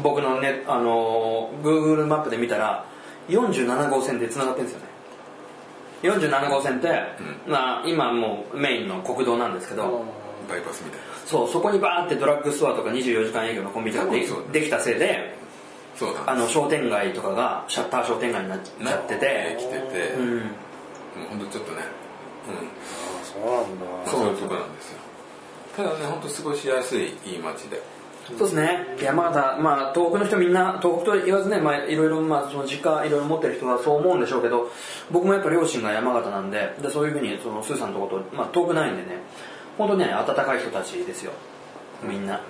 [0.01, 2.85] 僕のねあの Google マップで見たら
[3.29, 4.95] 47号線でつながってるんですよね。
[6.03, 6.89] 47号線って、
[7.47, 10.05] まあ、今もうメインの国道なんですけど、
[10.47, 15.35] バイパスみたいなそうそこにバーってドラッグストアとか24時間営業のコンビニがでできたせいで
[15.95, 20.37] そうだあの商店街とかがシャッター商店街になっちゃってて来てて、うん。
[20.37, 21.81] もう本当ちょっとね、
[22.49, 23.85] あそうなんだ。
[24.03, 24.99] うん、そういうとこなんですよ。
[25.77, 27.81] ただね本当過ごしやすいいい街で。
[28.27, 28.97] そうですね。
[29.01, 34.69] 山形まあ東北の人みんな東北と言わずねまあいろいろまあその実家いろいろ持ってる人はそう思うんでしょうけど
[35.11, 39.19] 僕もやっぱ両親が山形なんででそういうふうにそのスーさんのとこと、まあ、遠くないんでね
[39.77, 41.31] 本当ね温かい人たちですよ。
[42.03, 42.41] みんな。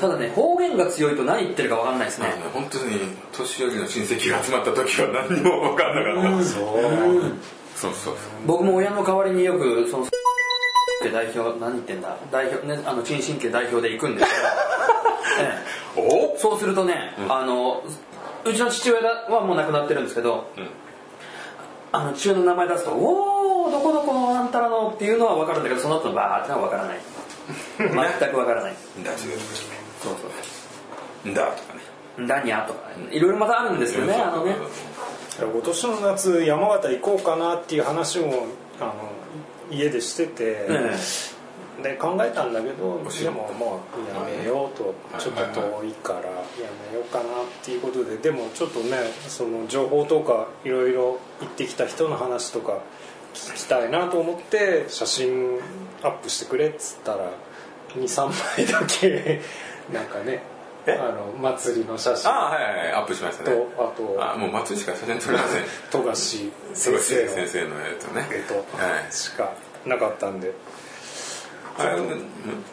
[0.00, 2.28] ただね方言が強いと何言ってるか分かんないですね。
[2.52, 3.00] 本当に
[3.32, 7.32] 年寄りの親戚が集まった時は何にも分かんなかった、そう。
[7.74, 8.14] そうそう
[8.46, 10.08] 僕も親の代わりによくそのっ
[11.02, 12.16] て代表何言ってんだ？
[12.30, 14.46] 代表ねあの陳神家代表で行くんですけど、
[15.46, 15.62] え
[15.96, 16.34] え。
[16.34, 16.38] お？
[16.38, 17.82] そうするとね、あの
[18.44, 20.44] うちの父親はもう亡くなってるんですけど、ん
[21.92, 26.98] あの父親の名前出すと「おおどこどこのあんたらの」っていうのは分かるんだけどその後のバーってのは分からない。
[27.78, 28.74] 全く分からない。
[29.04, 29.24] だし
[30.02, 30.14] そう
[31.24, 32.26] そうだとかね。
[32.26, 32.90] ダニャとか。
[33.10, 34.56] いろいろまたあるんですよねあのね。
[35.40, 38.46] 今年の夏山形行こうかなっていう話も
[38.80, 38.94] あの
[39.70, 40.96] 家でしてて、え
[41.82, 46.24] で考えたんだけどでももうやめようとちょっと遠いからや
[46.90, 47.26] めようかなっ
[47.62, 48.96] ていうことででもちょっとね
[49.28, 52.80] その情報とかいろいろ行ってきた人の話とか
[53.34, 55.60] 聞きたいなと思って写真
[56.02, 57.30] アップしてくれっつったら
[57.94, 59.40] 23枚だけ
[59.92, 60.42] なんかね
[60.86, 68.26] あの祭りの写真ああはいはいはいアップしましたとねあとあもう松井しか写真撮れません富樫先先生の先生のやつね。
[68.32, 68.60] 絵とは
[69.08, 69.12] い。
[69.12, 69.52] しか
[69.86, 70.52] なかったんで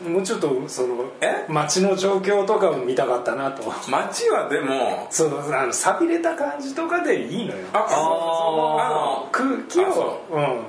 [0.10, 1.46] もうちょっとそのえ？
[1.48, 3.64] 街の状況とかも見たかったなと。
[3.90, 7.68] 街はでもそのあの寂れた感じとかでいいのよ。
[7.74, 10.66] ああ空気あそをうん。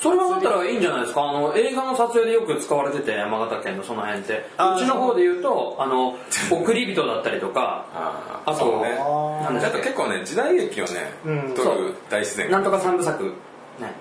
[0.00, 1.22] それはだったらいいんじゃないですか？
[1.22, 4.34] あの映画の撮影でよく使われてて山形県のその辺って。
[4.58, 6.16] うちの方で言うとあの
[6.50, 8.96] 送り人だったりとかああとそうね。
[8.98, 11.54] あと結構ね時代劇をねうん。
[11.54, 13.24] 撮る大自然なんとか三部作。
[13.24, 13.92] ね。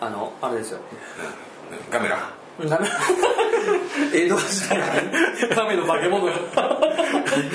[0.00, 0.78] あのあれですよ。
[1.70, 1.92] うん。
[1.92, 2.30] ガメラ
[4.14, 6.36] 江戸時代に亀の化け物が皮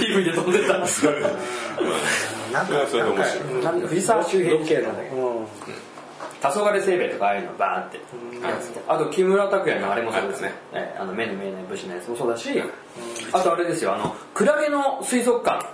[0.07, 0.73] 膚で飛んでた。
[0.77, 3.81] なんかそれで面白い。
[3.87, 5.47] 藤沢周辺ロケの
[6.41, 7.97] 黄昏せいべいとかああいうのバーって。
[7.97, 10.53] やつとあと木村拓哉のあれもそうですね。
[10.73, 12.61] あええあの目の見えない武士のやつもそうだし
[13.31, 15.65] あとあれですよあのクラゲの水族館。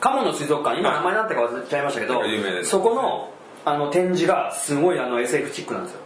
[0.00, 0.78] 鴨の水族館。
[0.78, 2.22] 今名前なんてか忘れちゃいましたけど
[2.64, 3.30] そこの
[3.64, 6.00] あの展示がすごいあの SF チックなんですよ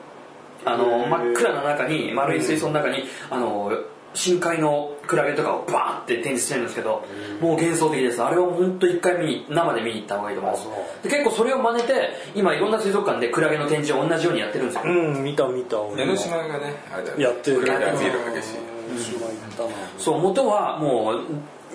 [0.64, 3.72] あの真っ暗な中に丸い水槽の中にあの
[4.14, 7.04] 深海のクラゲとかをバーって展示してるんですけど
[7.40, 8.22] もう幻想的です。
[8.22, 10.68] あれを本当一回見に生で見に行った方がいいと思います。
[11.02, 14.88] で結構それを真似て今いろんな水族館でクラゲの展示を同じようにやってるんですよう
[15.20, 15.24] ん。
[15.24, 15.80] 見た見た。
[15.80, 17.24] 俺江ノ島がねあれだよね。
[17.24, 17.60] やってる。
[17.60, 18.52] クラゲアピール激し。
[18.54, 18.56] い
[18.90, 21.20] 江ノ島行ったなそう元はもう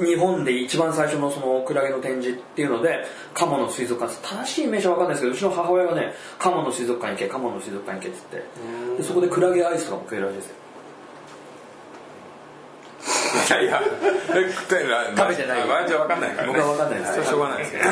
[0.05, 8.43] 日本で一番最初のそのクラゲの展示っていうので鴨の水族館正しい名称は分かんないですけどうちの母親がね鴨の水族館行け鴨の水族館行けっつって。
[8.97, 10.55] でそこでクラゲアイスとかも食えるらしいですよ。
[13.47, 13.81] いやいや
[14.35, 16.53] え食ってる食べてないあじゃ分かんないからね。
[16.53, 17.29] 僕は分かんないです。
[17.29, 17.83] しょうがないですけど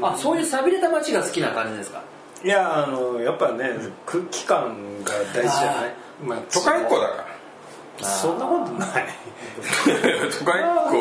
[0.08, 2.02] あそういう寂れた街が好きな感じですか？
[2.44, 3.72] いやあのやっぱね
[4.06, 5.94] 空気感が大事じゃない？
[6.24, 7.24] まあ都会っ子だか
[8.04, 8.88] そんなことない。
[8.88, 9.04] ら
[10.30, 10.98] 都会っ子い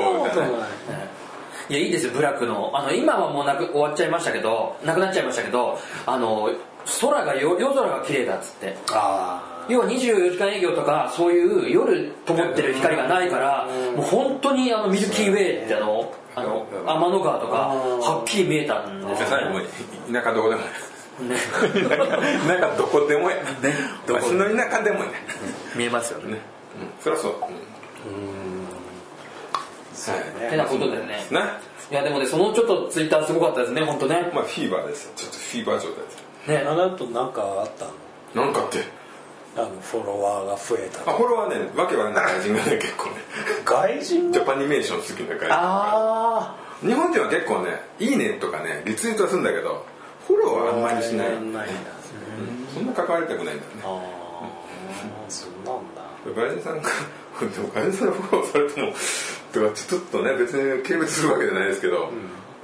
[1.69, 2.71] いやいいですよブラックの。
[2.73, 6.49] あの今はもうなく終わっちゃいましたけどなくなっちゃいましたけどあの
[7.01, 8.77] 空がよ夜空が綺麗だっつって。
[8.91, 19.27] ああ要は24時間営業とかそういう夜灯ってる光がないからもう本当にあのミルキーウェイってあのあの天の川とかはっきり見えたんですよ。
[19.27, 20.67] さらにもう田舎どこでもね
[21.29, 21.35] ね。
[22.47, 23.37] 田舎どこでもや。
[23.37, 23.43] ね。
[24.13, 25.07] わしの田舎でもね
[25.75, 26.25] 見えますよね。
[26.31, 26.56] うん
[26.99, 28.67] そりゃそううん
[30.13, 31.25] はいてなことでね。
[31.31, 31.59] な、
[31.91, 34.31] いやでもねそのちょっとツイッターすごかったですね本当ね。
[34.33, 35.11] まあフィーバーですよ。
[35.15, 36.17] ちょっとフィーバー状態です。
[36.47, 37.85] ねあの後なんかあった
[38.39, 38.45] の？
[38.45, 38.79] なんかって。
[39.57, 43.15] あのフォロワーが増えたあフォロワーねわけわかんない外人がね結構ね。
[43.65, 44.31] 外人？
[44.31, 49.83] ジャパニメーション好きな外人あ日本人は結構ね「いいね」とかねリツイートはするんだけど
[50.27, 51.29] フォローはあんまりしない。
[51.29, 51.51] ないん。
[51.51, 51.65] だ
[52.71, 53.81] そんな関わりたくないんだよね。
[53.83, 54.43] ああ
[55.27, 55.96] そうなんだ
[56.33, 56.89] 外人さんが
[57.39, 58.93] でも外人さんのフォローされても
[59.53, 62.11] とかちょっとね別に軽蔑するわけじゃないですけど、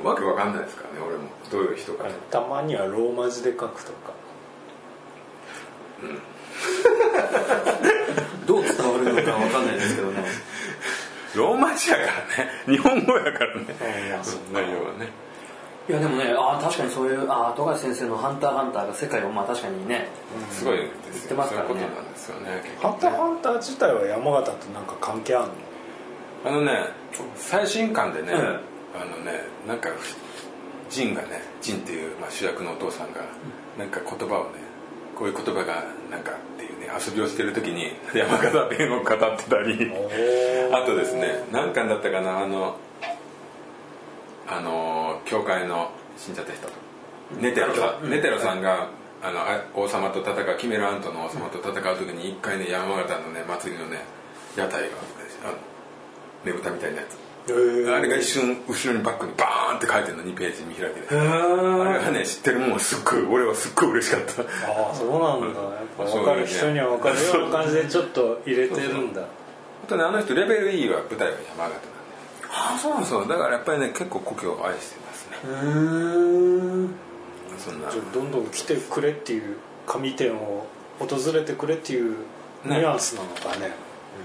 [0.04, 4.14] わけわかんないですからね俺もどういう人かたまにはローマ字で書くとか
[8.46, 10.24] どう伝わるのかわかんないですけどね
[11.36, 13.66] ローマ字やからね日本語やからね
[14.54, 15.10] 内容はね
[15.90, 20.08] いやでもねあー確かにそういうあー富樫先生の「ハンターハンター」が世界をまあ確かにね
[20.50, 21.70] すごい言ってよますからね。
[21.70, 25.54] そういうことなんですよね結ハンターハンター自体は山形となんか関係あるの？
[26.46, 26.88] あのね
[27.36, 28.40] 最新刊でね、うん。
[28.40, 29.90] あのねなんか
[30.90, 33.22] ジンがねジンっていう、まあ、主役のお父さんが
[33.78, 34.52] なんか言葉をね
[35.18, 39.92] こういう言葉がなんかっていうね遊びをしてる時に山形弁を語ってたり。
[40.72, 42.78] あとですね何巻だったかなあの
[44.48, 46.68] あの教会の死んじゃった人
[47.40, 48.90] ネテロさんネテロさんが
[49.22, 54.04] あのあ王様と戦うキメルアントの王様と戦う時に一回ね山形のね祭りのね
[54.58, 54.88] 屋台が
[55.46, 55.54] あの
[56.46, 57.18] ねぶたみたいなやつ。
[57.46, 64.44] あれが一瞬後ろにバックにバーンって書いてるの2ページ見開きであれがね知ってるもんはすっごい俺はすっごい嬉しかった。
[64.44, 65.60] ああそうなんだ。
[65.60, 69.24] やっぱ分かる人には分かるような感じでちょっと入れてるんだ。
[69.24, 71.76] あとねあの人レベル E は舞台が山形
[72.56, 75.38] ああそうなんですそうだからやっぱりね結構故郷を愛してますね。
[75.44, 76.86] うー。
[76.86, 76.96] ん
[77.58, 77.90] そんな。
[77.92, 80.68] じゃあどんどん来てくれっていう紙店を
[81.00, 82.16] 訪れてくれっていう
[82.64, 83.72] ニュアンスなのかね。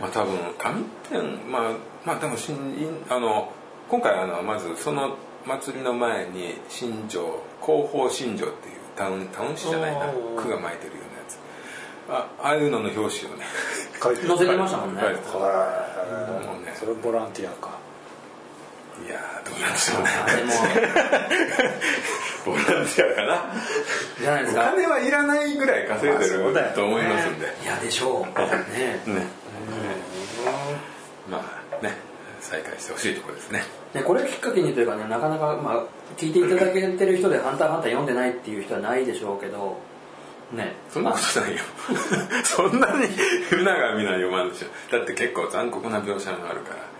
[0.00, 1.72] まあ多分紙店まあ
[2.04, 3.50] まあでも新あの
[3.88, 10.00] 今回あのまずその祭りの前に新庄広報新庄っていうタウンタウン誌じゃないな。
[10.36, 11.38] 区が巻いてるようなやつ。
[12.10, 13.46] あああいうのの表紙をね。
[14.02, 15.00] 書いて載せてましたもんね。
[15.00, 15.12] 書い。
[15.14, 15.18] も
[16.60, 16.74] うね。
[16.74, 17.77] それボランティアか
[19.06, 20.08] いやーどうなんでしょうね。
[20.08, 20.52] あでも。
[22.46, 23.52] ボランティアかな。
[24.18, 24.62] おじゃないですか。
[24.70, 27.46] 金はいらないぐらい稼いでまあそうだよると思いますんで。
[27.62, 28.22] いやでしょう。
[28.22, 29.02] ね。
[29.06, 29.26] ね。
[31.30, 32.08] まあね。
[32.40, 33.62] 再開してほしいところですね。
[33.94, 35.84] ねこれきっかけにというかねなかなか、まあ、
[36.16, 39.78] 聞いていただけてる人で「ハンターハンター」読んでないっていう人はないでしょうけど
[40.52, 40.74] ね。
[40.90, 41.58] そんなことないよ。
[42.44, 43.06] そんなに
[43.50, 44.68] 船がみんな読まんでしょ。
[44.96, 46.97] だって結構残酷な描写があるから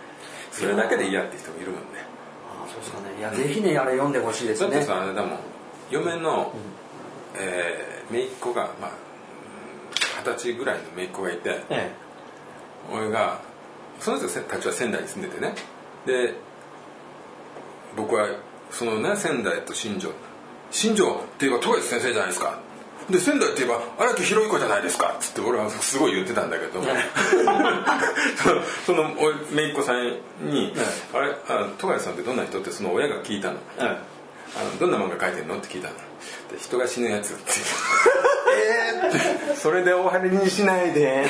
[0.59, 2.05] それだけで嫌って人もいるもんね。
[2.51, 3.17] あそうですかね。
[3.17, 4.71] いやぜひねあれ読んでほしいですね。
[4.71, 5.39] だってさあれだもん
[5.89, 6.51] 嫁の、
[7.37, 8.95] えー、姪っ子がまあうん
[10.19, 11.91] 二十歳ぐらいの姪っ子がいてえ
[12.91, 13.39] 俺が
[13.99, 15.55] その人たちは仙台に住んでてね。
[16.05, 16.33] で
[17.95, 18.27] 僕は
[18.71, 20.11] そのね仙台と新庄。
[20.71, 22.59] 新庄って言えば戸越先生じゃないですか
[23.09, 25.15] で仙台って言えば荒木宏彦じゃないですか。
[25.17, 26.81] っつって俺はすごい言ってたんだけど。
[28.43, 30.73] そのそのお姪っ子さんに
[31.13, 33.55] 「あれあ戸越さんってどんな人?」ってその親が聞いたの。
[33.79, 34.19] ええ
[34.59, 35.57] あのどんな漫画描いてんの？
[35.57, 35.93] って聞いたの。
[35.93, 36.01] で
[36.59, 37.33] 人が死ぬやつ。
[37.33, 37.51] っ て
[38.55, 39.09] えー。
[39.09, 39.11] っ
[39.53, 41.27] てそれで終わりにしないで。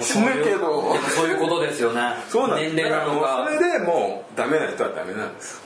[0.00, 0.96] 死ぬけど。
[1.16, 2.16] そういうことですよね。
[2.28, 5.62] そうなんです年齢なのそれでもうダメな人はダメなんです、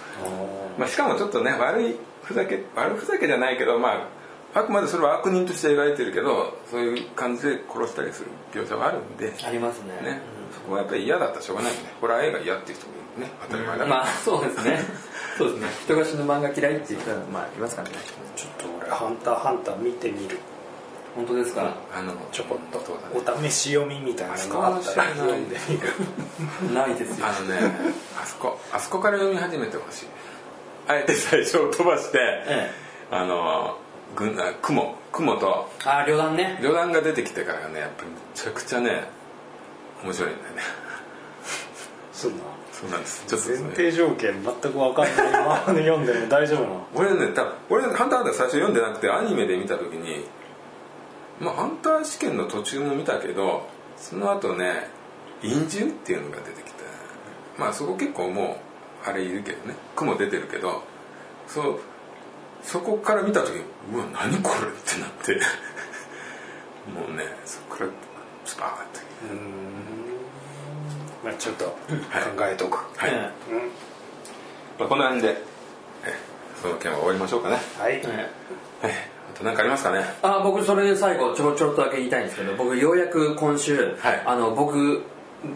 [0.78, 4.08] まあ、しかもちょっとね悪いふざけ悪ふざけじゃないけどまあ
[4.54, 9.32] あくまでそれは悪人として描いてるけどそういう感じで殺したりする描写はあるんで。
[9.44, 9.88] ありますね。
[10.02, 10.20] ね、
[10.52, 11.72] そこはやっぱり嫌だったらしょうがない。
[11.72, 13.32] よねホラー映画嫌っていう人もいるね。
[13.42, 14.78] 当たり前だから、まあそうですね。
[15.36, 15.68] そうですね。
[15.84, 17.94] 人が死ぬ漫画嫌いっていう人はまあいますからね。
[18.36, 20.38] ちょっと俺「ハンターハンター」見てみる。
[21.16, 21.74] 本当ですか？
[21.96, 22.80] あのちょこっと。
[23.12, 25.76] お試し読みみたいなのがあったら読んでみ
[26.68, 26.74] る。
[26.74, 27.26] ないですよ。
[27.26, 27.60] あのね
[28.20, 30.06] あそこあそこから読み始めてほしい。
[30.86, 32.70] あえて最初飛ばして、え。
[33.10, 33.78] あの
[34.16, 35.70] 軍あ雲雲と。
[35.84, 36.58] あ旅団ね。
[36.62, 39.04] 旅団が出てきてからがねやっぱりめちゃくちゃね
[40.02, 40.62] 面白いんだよね。
[42.12, 43.24] そんなそうなんです。
[43.26, 45.32] ちょっと前提条件全く分かんない。
[45.32, 46.86] ままで読んでも大丈夫なの？
[46.94, 50.26] 俺ね多分俺「ハンターハンター」最初読んでなくてアニメで見た時に
[51.40, 54.88] まあハンター試験の途中も見たけどその後ね
[55.42, 56.84] 陰獣っていうのが出てきて
[57.58, 58.60] まあそこ結構も
[59.04, 59.74] うあれいるけどね。
[59.96, 60.82] 雲出てるけど
[61.46, 61.80] そう
[62.64, 63.52] そこから見た時
[63.92, 65.40] うわ何これってなって。
[66.92, 67.90] もうねそっから
[68.44, 69.00] スパーッと
[71.24, 71.74] まあちょっと考
[72.40, 73.30] えとく、はい、え
[74.78, 75.42] まあ、こんな感じで
[76.04, 76.14] え
[76.60, 77.56] その件は終わりましょうかね。
[77.78, 78.02] はい、はい。
[78.82, 80.04] あと何かありますかね。
[80.22, 84.22] あ僕それで最後ちょろちょろっとだけ言いたいんですけど僕ようやく今週、はい。
[84.26, 85.02] あの僕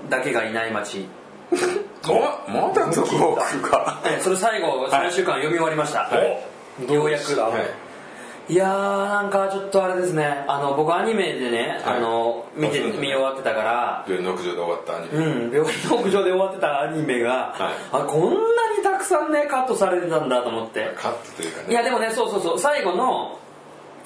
[0.09, 1.09] だけがいない街。
[2.09, 4.01] おまだ続報来るか。
[4.07, 8.53] ええそれ最後3週間読み終わりました、おようやくはい。
[8.53, 10.45] いやーなんかちょっとあれですね。
[10.49, 11.97] あの僕アニメでね、はい。
[11.97, 14.05] あの見て見終わってたから。
[14.09, 17.75] 病院の屋上で終わったアニメ、うん、病院の屋上で終わってたアニメが、はい。
[17.93, 20.93] あこんなにたくさんねカットされてたんだと思って。
[20.97, 21.71] カットというかね。
[21.71, 22.59] いやでもねそうそうそう。
[22.59, 23.39] 最後の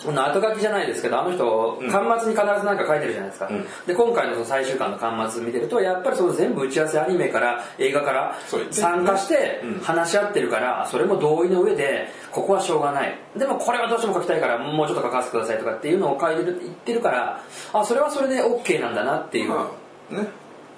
[0.05, 1.89] 後書きじゃないですけどあの人、うん。
[1.89, 3.65] 端末に必ず何か書いてるじゃないですか、うん。
[3.87, 8.37] で今回のその最終巻の端末見てるとやっぱりその全部打ち合わせアニメから映画から
[8.73, 9.81] 参加してうん。
[9.81, 13.19] 話し合ってるからそれも同意の上でここはしょうがない。
[13.37, 17.43] でもこれはどうしても書きたいからもうちょっと書かせてくださいとかっていうのを書いてる言ってるから
[17.73, 19.71] あそれはそれで OK なんだなっていう、ま
[20.11, 20.27] あね。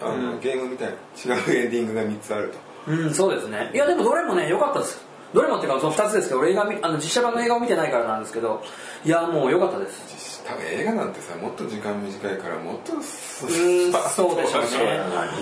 [0.03, 0.95] あの、ゲームみたいな。
[1.37, 2.53] 違うエンディングが3つある
[2.87, 2.93] と。
[2.93, 3.71] うん、そうですね。
[3.73, 5.01] いや、でもどれもね、良かったです。
[5.33, 8.63] どれもっていうか、その2つですけど、俺映画見、あの、実写版の映画を見てないからなんですけど、
[9.05, 10.25] いや、もう良かったです。
[10.45, 14.69] 多分映画なんてさもっと時間短いからもっとスうんパッとそうでしょうね。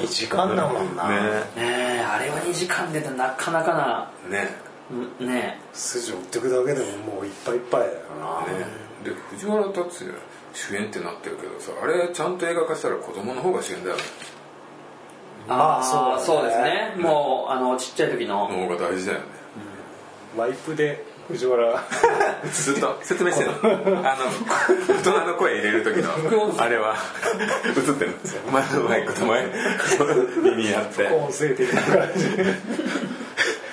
[0.01, 1.17] 2時間だもんな、ね。
[1.17, 4.49] ねえ、あれは2時間でなかなかな、ね。
[4.67, 4.72] うん
[5.21, 8.67] ね筋追ってくだけでももういっぱいいっぱいだよな、ね。
[9.05, 9.89] で藤原竜也
[10.55, 14.03] 主演ってなってるけどさあれちゃんと映画化したら子供の方が主演だよね。
[15.49, 16.95] ああ、そうそうですね。
[16.99, 19.25] もう、あの、ちっちゃい時の、の方が大事だよね。
[20.37, 21.85] ワイプで藤原
[22.53, 23.99] ずっと説明してるの？
[24.09, 24.25] あの
[24.95, 26.11] 大人の声入れる時の
[26.59, 26.97] あれは
[27.67, 28.43] 映ってるんですよ。
[28.51, 29.47] 前のマイクと前
[30.43, 32.29] 耳やって音声的な感じ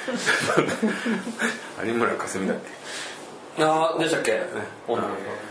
[1.86, 2.58] 有村架純だっ
[3.62, 4.40] ああ、でしたっけ？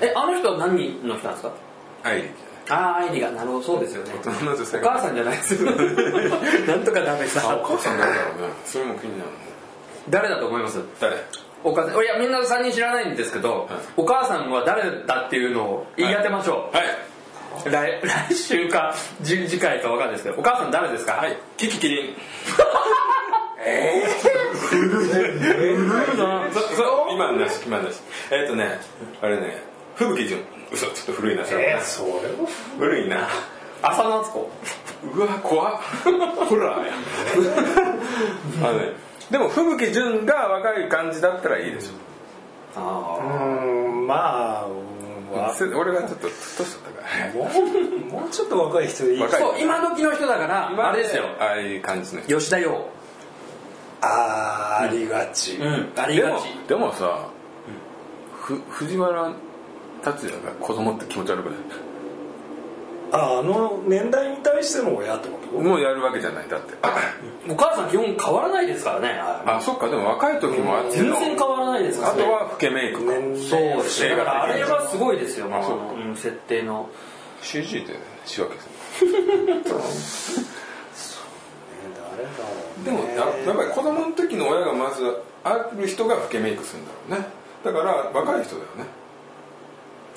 [0.01, 1.51] え、あの人は何の人なんですか？
[2.03, 2.31] けアイリー
[2.75, 4.13] ああ、アイリが、なるほど、そうですよね。
[4.15, 4.19] お
[4.87, 5.55] 母さんじゃないです。
[5.55, 5.71] よ。
[6.67, 7.59] なんとかダメさ。
[7.63, 9.31] お母さん誰だろうねそれも気になる
[10.09, 10.79] 誰だと思います？
[11.01, 11.17] 誰？
[11.65, 12.03] お母さん。
[12.03, 16.87] いやみんな3人知らないんですけど、お母さんは誰だっていうのを言い当てましょう、はい。
[17.71, 18.95] 来 来週か
[19.25, 21.15] 次次回かわかんないですけどお母さん誰ですか？
[21.15, 21.37] はい。
[21.57, 22.17] キキキリン
[26.53, 28.79] そそう今なし今なしえっ、とね
[29.23, 29.63] あれね
[29.97, 30.41] 吹雪純
[30.73, 33.29] 嘘ちょっと古いなそれえー、それも古いな。
[33.83, 34.51] 浅野敦子。
[35.15, 35.81] うわ怖っ。
[36.49, 36.93] ホラーや
[38.63, 38.93] あのね
[39.31, 41.93] でも吹雪純が若い感じだったらいいでしょ。
[42.77, 44.69] あうーんまあ
[45.31, 47.35] 俺がちょっと年取ったから。
[47.35, 49.29] もうもうちょっと若い人でいい。
[49.29, 51.25] そう今時の人だからあれですよ。
[51.39, 52.39] ああいう感じの人。
[52.39, 52.89] 吉田洋
[54.01, 55.93] ありがち、うん。
[55.97, 56.45] ありでもがち。
[56.69, 57.29] でもさ、
[58.41, 59.33] ふ藤原
[60.05, 61.59] 竜也が子供って気持ち悪くない？
[63.11, 65.59] ああの年代に対しての親ってこと？
[65.61, 66.75] もうやるわけじゃないだって。
[67.51, 69.19] お母さん基本変わらないですからね。
[69.19, 69.89] あそっか。
[69.89, 72.23] でも若い時もあって全の然変わらないですからね。
[72.23, 73.13] あとは老けメイクか。
[73.13, 75.63] 年そうですねだからあれはすごいですよ、まあ、
[76.15, 76.91] 設定の。
[77.41, 79.11] CG で仕分けする
[82.85, 83.15] でもや
[83.47, 85.03] やっぱり子供の時の親がまず
[85.45, 87.29] ある人が老けメイクするんだろうね。
[87.65, 88.85] だから若い人だよね。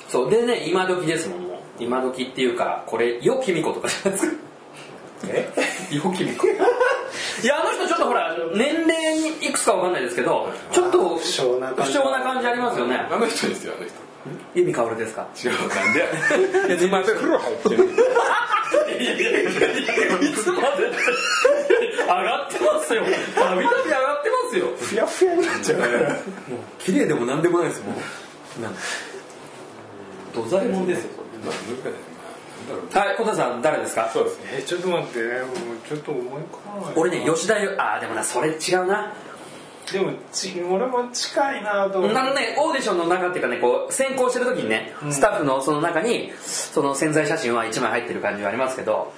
[0.08, 1.52] そうでね今時ですもんもう。
[1.78, 4.36] 今時っていうかこれよきみことかじゃないですか。
[5.28, 5.48] え？
[5.94, 12.96] よきみこいやあの人ちょっとほら年齢にいくつかわかんないですけどちょっと不祥な感じ不祥な感じありますよね。
[13.10, 13.94] あの人ですよあの人。
[14.54, 15.26] 由美薫ですか？
[15.42, 17.84] 違うなんで いつまで風呂入ってる
[20.22, 20.92] いつまで上
[22.06, 23.02] がってますよ。
[23.04, 24.66] たびたび上がってますよ。
[24.78, 26.16] ふやふやになっちゃうから
[26.78, 27.94] 綺麗でもなんでもないですもん。
[28.62, 28.74] なん
[30.34, 31.10] 土左衛門ですよ
[32.92, 34.10] はい小田さん誰ですか？
[34.12, 34.44] そうですね。
[34.54, 35.40] えーちょっと待ってね。
[35.40, 36.94] もうちょっと思い浮かばない。
[36.96, 37.72] 俺ね吉田よ。
[37.78, 39.12] ああでもなそれ違うな。
[39.92, 42.16] でもち俺も近いなと思って。
[42.16, 49.12] あのねオーディションの中っていうかねこう選考してる時にね、スタッフのその中にその潜在写真は1枚入ってる感じはありますけど、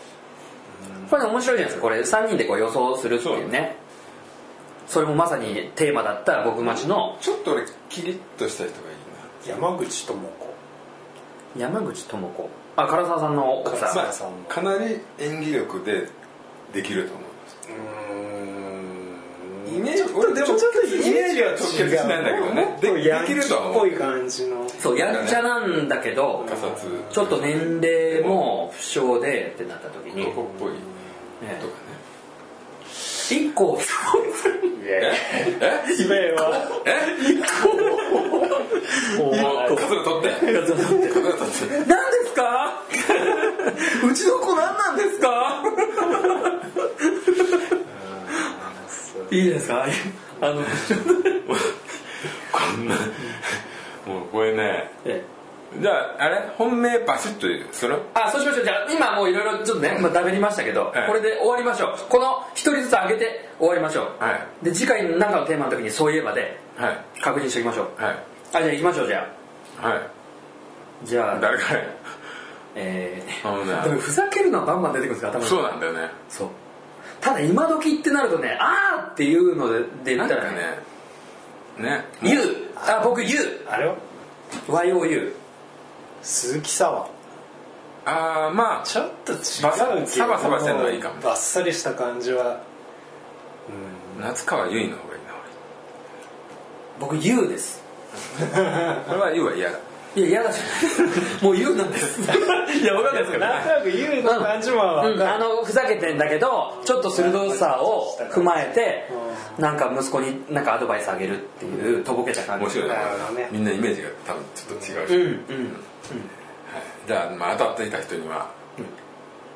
[1.10, 1.82] これね面白いじゃないですか。
[1.82, 3.76] これ3人でこう予想するっていうね。
[4.86, 7.16] それもまさにテーマだった僕町の。
[7.20, 9.66] ちょっと俺キリッとした人がいいな。
[9.68, 10.54] 山口智子。
[11.56, 12.50] 山口智子。
[12.76, 14.12] あ唐沢さんの奥さん、まあ
[14.48, 16.08] かなり演技力で
[16.72, 17.58] できると思います。
[17.68, 19.76] うーん。
[19.76, 22.64] イメージちょっとでもちょっとイメージは直結しないんだけどね。
[22.64, 26.44] もっとでヤンキできるとは思うーっぽい感じのそうやんちゃなんだけど
[27.10, 30.72] ちょっと年齢も不詳でってなった時に、男っぽい。
[30.72, 30.78] ね。
[31.60, 31.94] とかね。
[33.30, 33.78] 一個
[34.84, 35.12] え？
[39.16, 39.32] 取
[40.18, 40.40] って。
[40.40, 40.68] 取って。
[41.86, 42.82] 何ですか？
[44.06, 45.62] うちの子何なんですか？
[49.30, 49.86] いいですか？
[50.42, 50.62] あの
[52.52, 52.94] こんな
[54.54, 54.90] れね。
[55.04, 55.24] え
[55.80, 56.40] じゃああれ？
[56.56, 58.00] 本命バシッとする？
[58.14, 58.64] あそうしましょう。
[58.64, 61.96] じゃあ今もういろいろちょっとね、まあ、ダメりましたけど、はいこれで終わりましょう。
[62.08, 64.64] この一人ずつ上げて終わりましょう、はい。
[64.64, 67.20] で次回何かのテーマの時にそういえばではい。
[67.20, 68.02] 確認しておきましょう。
[68.02, 68.14] はい。
[68.14, 68.18] あ
[68.52, 69.28] じゃあ行きましょうじゃはい。
[69.96, 70.10] あ
[71.02, 71.64] じゃあ誰か
[72.76, 75.46] えあのねー、でもふざけるのはバンバン出てくるんですか頭に。
[75.46, 76.08] そうなんだよね。
[76.28, 76.48] そう。
[77.20, 79.86] ただ今時ってなるとねあーっていうのでで
[80.16, 80.58] 言なんかったらね
[81.78, 82.42] ねね「ゆう」
[82.76, 83.96] あ僕「ゆうあれは」
[84.68, 85.32] YOU
[86.22, 87.08] 鈴木沙和
[88.06, 91.20] ああまあちょっと違うバサけどサバサバしてんのはいいかも。
[91.22, 92.60] バッサリした感じは。
[94.20, 95.32] 夏川由衣の方がいいな
[97.00, 97.82] 僕「ゆう」です。
[98.38, 98.46] 俺
[99.06, 99.78] これは由は嫌だ
[100.16, 100.62] いや嫌だじゃ
[101.06, 101.84] ないもう「ゆう」な。
[101.84, 109.08] んですいやわかんないですけどなんとなく優の感じもわうん、あのふざけてんだけどちょっと鋭さを踏まえて
[109.58, 112.64] うなんか息子になんかアドバイスあげるっていうとぼけた感じ。
[112.64, 113.48] 面白いね。
[113.50, 115.42] みんなイメージが多分ちょっと違うし、うんうんはい、
[117.06, 118.48] じゃあ、まあ、当たっていた人には。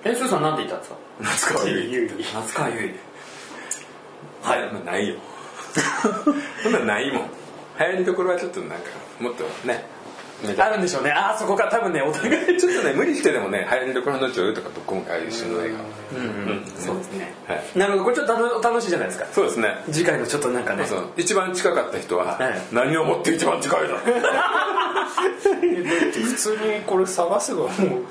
[0.04, 0.96] えスーさんなんて言ったんですか？
[1.20, 2.94] 夏川優位夏川由
[4.42, 5.16] はい、まあ、ないよ。
[6.62, 7.30] そんなんないもん。
[7.80, 8.76] 流行りどころはちょっとなんか
[9.20, 9.84] もっとね。
[9.88, 9.97] 衣
[10.58, 11.10] あるんでしょうね。
[11.10, 16.18] あそこが多分ねお互いちょっとね 無理してでもね流行りどころの女優とかと今回一緒の映画。
[16.18, 16.64] うんうん。
[16.78, 17.34] そうですね。
[17.48, 17.64] はい。
[17.74, 18.04] なるほど。
[18.04, 19.26] これちょっと楽楽しいじゃないですか。
[19.32, 19.82] そうですね。
[19.90, 20.84] 次回のちょっとなんかね。
[20.86, 21.04] そう。
[21.16, 22.62] 一番近かった人ははい。
[22.72, 23.96] 何をもって一番近いだ
[26.12, 27.68] 普通にこれ探せばもう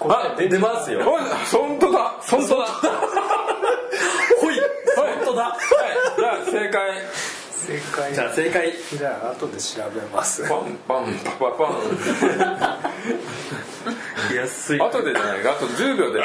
[0.10, 1.04] あ出ますよ。
[1.04, 2.16] 本当だ。
[2.30, 2.66] 本当だ。
[4.42, 4.60] ほい。
[4.96, 5.44] 本当だ。
[5.44, 6.20] はい。
[6.20, 6.82] じゃあ正解。
[7.12, 7.27] 正
[7.98, 8.14] 解。
[8.14, 8.74] じゃあ正解。
[8.98, 10.48] じゃあ後で調べます。
[10.48, 12.98] パンパンパパパン。
[14.36, 14.82] 安い。
[14.82, 16.22] あとでねあと10秒で。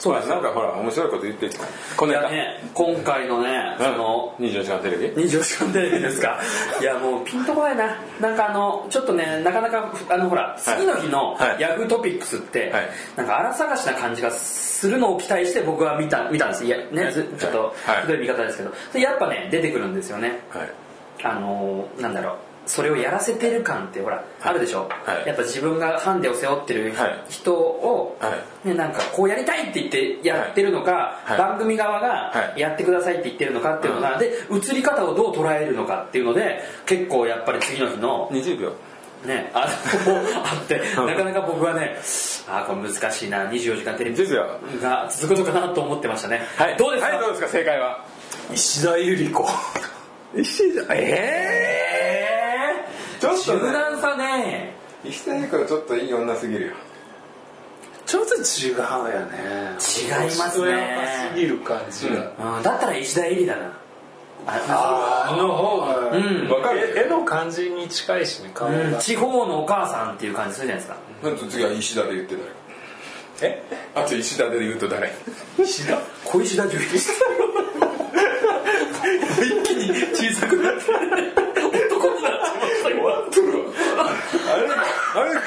[0.00, 1.50] そうですなんかほら面白いこと言って
[1.94, 6.40] こいのね今回のねその24時間テレビ？24時間テレビですか。
[6.80, 7.98] いやもうピンとこないな。
[8.18, 11.60] なんかあのちょっとねなかなかあのほら次の日のはい。
[11.60, 12.88] ヤフートピックスって、はい。
[13.16, 16.64] なんか荒探しな感じがするのを期待して僕は見た見たんです。
[16.64, 18.02] いやねずちょっとはい。
[18.02, 18.72] ひどい見方ですけど。
[18.94, 20.40] でやっぱね出てくるんですよね。
[20.50, 20.89] はい
[21.24, 25.26] あのなんだろうそれをやらせてる感ってほら、あるでしょ、はい。
[25.26, 28.30] やっぱ自分がハンデを背負ってるはい人を、は
[28.64, 31.38] ね、なんかこうやりたいって言ってやってるのか、はい。
[31.38, 32.60] 番組側がはい。
[32.60, 38.72] やってくださいって言ってるのかっていうのが、で映り方をどう捉えるのかっていうので結構やっぱり次の日の20秒。
[39.26, 39.68] ねあ
[40.06, 41.96] のあってなかなか僕はね
[42.48, 44.80] あーこれ難しいな24時間テレビ10秒。
[44.80, 46.76] が続くのかなと思ってましたね、はい。
[46.78, 47.48] どうですか、はいどうですか？
[47.48, 48.04] 正解は。
[48.54, 49.44] 石田ゆり子
[50.36, 52.26] 石田え
[52.86, 54.74] えちょっと柔ね軟さね。
[55.04, 56.74] 石田ゆり子はちょっといい女すぎるよ。
[58.06, 59.38] ちょっと違うよね。
[59.78, 61.30] 違いますね。
[61.32, 63.72] すぎる感じが、うん、だったら石田絵里だな。
[64.46, 66.48] あの方が、ん。
[66.48, 66.98] わかる。
[66.98, 68.98] 絵絵の感じに近いしね顔が、うん。
[68.98, 71.28] 地方のお母さんっていう感じするじゃないですか。
[71.28, 72.36] なんと次は石田で言って
[73.40, 73.52] 誰？
[73.52, 73.62] え？
[73.94, 75.12] あと石田で言うと誰？
[75.58, 75.98] 石田？
[76.24, 77.08] 小石田純一一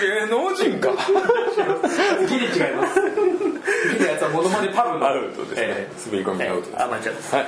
[0.03, 0.91] 芸能人か。
[2.27, 2.99] ギリ違います。
[2.99, 3.07] ギ
[3.95, 5.61] リのやつはモノマネパブのアウトですね。
[5.61, 5.93] ええ。
[6.05, 6.71] 滑り込みアウトです。
[6.73, 6.83] ええ。
[6.83, 7.35] アマチュアです。
[7.35, 7.45] はい。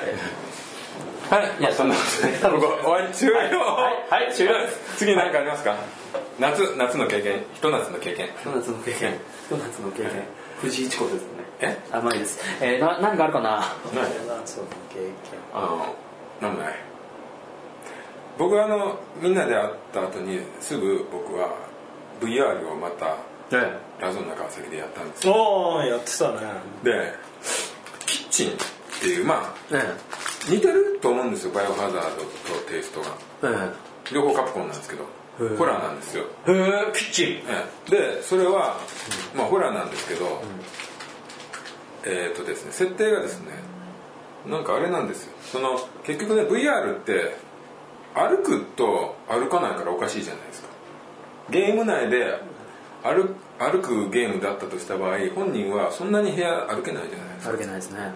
[1.26, 3.36] はい、まあそんなことで、ここ終わり終了。
[3.36, 4.24] はい。
[4.24, 4.34] はい。
[4.34, 4.98] 終了です。
[4.98, 5.76] 次何かありますか？
[6.40, 8.28] 夏、夏の経験、ひと夏の経験。
[8.28, 9.12] ひと夏の経験。
[9.14, 9.18] ひ
[9.50, 10.12] と夏の経験。
[10.62, 11.26] 藤井一子ですよね。
[11.62, 11.78] え？
[11.92, 12.40] 甘いです。
[12.62, 13.64] えー、な何かあるかな？
[13.94, 15.14] 夏の経験。
[15.54, 15.96] あの、
[16.42, 16.76] なんもない。
[18.38, 21.56] 僕はあの、みんなで会った後に、すぐ僕は
[22.22, 23.18] VR をまた、
[23.52, 25.34] えラゾンナ川崎でやったんですよ。
[25.78, 26.38] ああやってたね。
[26.84, 27.14] で、
[28.06, 28.54] キッチンっ
[29.00, 29.94] ていう、まあ、え
[30.50, 33.08] 似てると思うんですよ、バイオハザードとテイストが。
[33.44, 35.06] え両方カプコンなんですけど、
[35.58, 36.26] ホラーなんですよ。
[36.48, 37.28] えへえキッチン。
[37.48, 37.92] ええ。
[37.92, 38.78] でそれは、
[39.36, 40.42] まあホラーなんですけど、
[42.06, 43.52] えっ、とですね設定がですね
[44.48, 45.34] なんかあれなんですよ。
[45.52, 47.36] その結局ね VR って
[48.14, 50.44] 歩くと歩かないからおかしいじゃない
[51.50, 52.40] ゲーム内で
[53.04, 57.52] 歩歩くゲームだったとした場合本人はそんなに部屋歩けないじゃないですか。
[57.54, 58.12] 歩けないですね。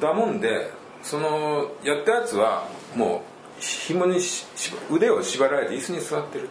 [0.00, 0.70] だもんで
[1.02, 3.22] そのやったやつはも
[3.58, 4.18] う紐に
[4.90, 6.50] 腕を縛られて椅子に座ってる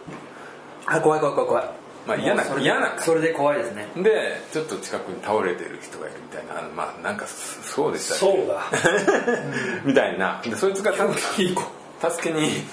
[0.86, 1.70] あ怖い怖い怖い怖い。
[2.06, 2.98] まあ嫌な嫌な。
[2.98, 3.88] それで怖いですね。
[3.96, 8.62] でちょっと近くに倒れてる人がいるみたいなあのまあなんかそうでしたねそうだ。
[9.84, 10.40] みたいな。
[10.44, 12.64] でそいつが助け助けに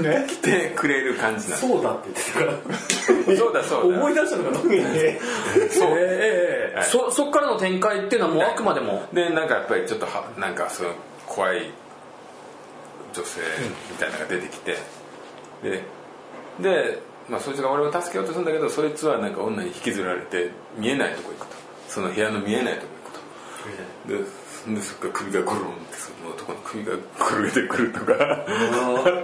[0.00, 0.26] ね。
[0.28, 2.78] 来てくれる感じなそうだって言ってたか
[3.36, 3.96] そうだそうだ。
[3.96, 5.20] ら思い出したのかと思って
[5.70, 5.98] そう。
[5.98, 6.84] ええはい。
[6.84, 9.08] そそっからの展開っていうのはもうあくまでも。
[9.12, 10.90] でなんかやっぱりちょっとはなんかその
[11.26, 11.70] 怖い
[13.12, 13.40] 女性
[13.90, 14.76] みたいなのが出てきて、
[15.62, 15.82] で
[16.60, 21.56] で、まあ、そいつが俺を助けようとするんだけどそいつはなんか女に引きずられて見えないとこ行くと。
[21.88, 22.86] その部屋の見えないとこ
[24.06, 24.24] 行くと。
[24.24, 28.44] ででそっか首がゴロンってその男の首が震えてくるとか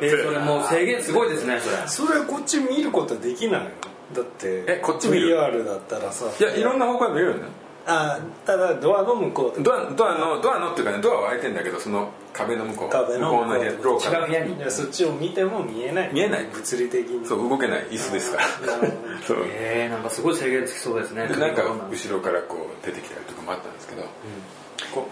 [0.00, 3.70] えそれもう制限すごいですねそれそれこっち見ることできないの
[4.14, 7.52] だってえこっち見る VR だったらさいやいろんな方向で見れるんだよ
[7.88, 24.55] あただドアの向こうドアドアのドアのっていうかねドアは開いてんだけどその壁の向こう壁の向こうの部屋廊下違う部屋にそっちを見ても見えない見えない物理的にそう動けない椅子ですからなるほどそうええなんかすごい制限つきそうですねでなんか後ろからこう出てきたりとかもあったんですけど、こう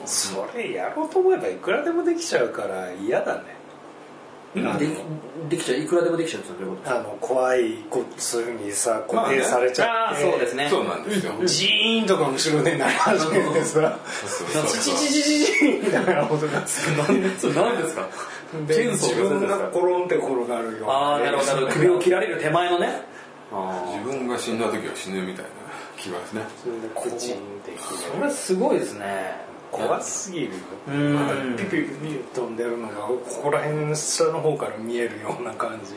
[0.06, 3.42] それやろうと思えばいくらでもできちゃうから嫌だね。
[4.56, 4.86] あで
[5.48, 6.96] できちゃういくらでもできちゃうんですよどういうこと。
[6.96, 10.68] あの怖いこそういうふうにさ固定されちゃって、あーそうですね。
[10.70, 16.96] そうなんですよ、ジーンとか後ろで鳴り始めてさチチそうチチチチみたいな音がする
[17.36, 18.08] それ何ですか？
[18.68, 21.72] で自分が転んで転がるようああなるほどなるほど。
[21.72, 23.02] 首を切られる手前のね。
[23.52, 25.50] あ自分が死んだ時は死ぬみたいな
[25.96, 26.42] 気がですね。
[26.62, 27.80] それでコチンってあ
[28.20, 29.34] それすごいですね
[29.76, 30.50] 怖すぎるよ。
[30.88, 31.56] うん。
[31.56, 35.94] ピピピピ飛んでるのがここら辺下の方から見えるような感じ。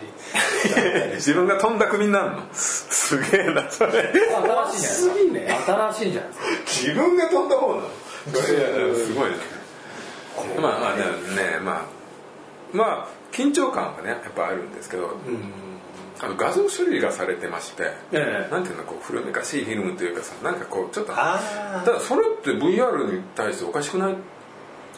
[1.15, 2.41] 自分が飛んだ首になるの？
[2.53, 4.11] すげえなそれ。
[4.71, 6.47] 新しいねじゃないですか新しいんじゃないですか？
[6.89, 7.89] 自分が飛んだ方なの？
[8.33, 9.35] それいやすごいね。
[10.61, 11.03] まあまあね
[11.35, 11.81] ねまあ。
[12.73, 15.15] まあ緊張感がねやっぱあるんですけど、
[16.19, 18.51] あの画像処理がされてまして、ええ。
[18.51, 21.39] なんていうのこう古めかしいフィルムというかさなんかこうちょっとあ
[21.85, 24.15] ただそれって VR に対しておかしくない？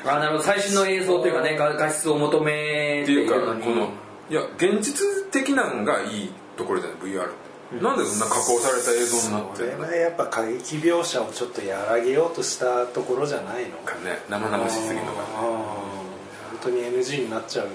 [0.05, 0.43] あーなるほど。
[0.43, 3.89] 最新の映像というかね画画質を求めってていうかこの
[4.30, 7.34] いや現実的なのがいいところじゃない？VR っ
[7.80, 13.78] て、なんでそんな加工された映像になってそれるのかはやっぱ過激描写をちょっと和らげようとしたところじゃないの？
[13.80, 15.24] かね生々しすぎるのが。
[15.24, 17.67] 本当に NG になっちゃう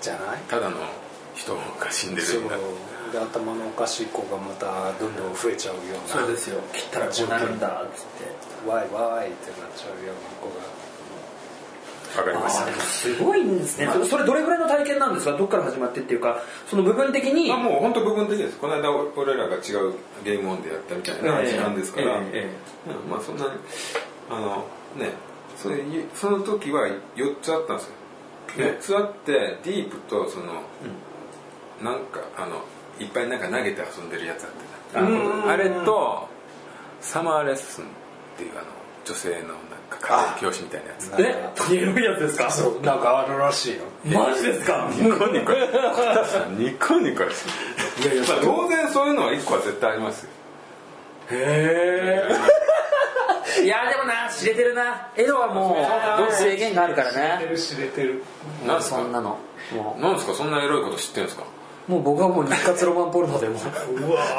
[0.00, 0.38] じゃない？
[0.48, 0.76] ただの
[1.40, 2.56] 人が死んでるような。
[3.12, 6.22] で頭のおかしい子がまたどんどん増えちゃうような。
[6.22, 6.60] そうですよ。
[6.72, 8.68] 切ったらこうなるんだっつって。
[8.68, 10.80] ワイワイってなっちゃうような子が。
[12.18, 12.80] わかりました。
[12.82, 15.36] すごいんですね、それそれどれぐらいの体験なんですか？
[15.36, 17.48] どっから始まってっていうかその部分的に。
[17.48, 21.52] まあもう本当部分的ですこの間俺らが違うゲームオンでやったみたいなええ。
[21.52, 22.30] 時間ですから、ええ。
[22.34, 23.50] えうんまあそんなに
[24.28, 24.66] あの
[24.96, 25.12] ね
[25.56, 25.78] それ
[26.14, 27.92] その時は4つあったんですよ。
[28.56, 30.62] 4つあってディープとその、
[31.82, 32.62] なんかあの
[32.98, 35.50] いっぱいなんか投げて遊んでるやつあってあうん。
[35.50, 36.28] あれと
[37.00, 37.86] サマーレッスンっ
[38.36, 38.62] ていうあの
[39.04, 39.48] 女性のなん
[39.88, 39.98] か
[40.36, 41.10] 家庭教師みたいなやつ。
[41.72, 41.74] え？
[41.76, 42.50] エロいやつですか？
[42.50, 43.84] そうなんかあるらしいよ。
[44.04, 44.90] マジですか？
[44.92, 45.52] ニコニコ。
[46.58, 47.26] ニコニコい
[48.06, 50.30] やいや、まあ、当然そういうのは1個は絶対ありますよ。
[51.30, 52.28] へ
[53.58, 53.64] え。
[53.64, 55.08] いやでもな知れてるな。
[55.16, 55.76] エロはも
[56.28, 58.22] う制限があるから知れてねる知れてる。
[58.66, 58.96] なんすか？
[58.96, 59.38] そんなの
[59.74, 60.34] もなんですか？
[60.34, 61.44] そんなエロいこと知ってるんですか？
[61.44, 61.46] う
[61.88, 63.58] もう僕はもう日活ロマンポルノでも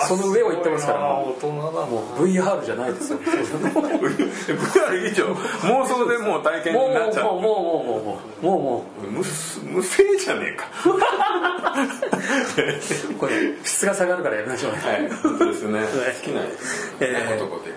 [0.07, 3.19] その上を行ってますからも大人だなうもう VR じゃないですよ。
[3.25, 7.25] VR 以上妄想でもう体験になっちゃう。
[7.25, 9.17] もうもうもうもうもうもうも無
[9.75, 10.65] 無声じゃねえか。
[13.09, 14.77] う これ質が下がるからやめましょうね。
[14.79, 15.81] はい本当ですね。
[15.81, 15.87] 好
[16.23, 17.73] きなええ男的に、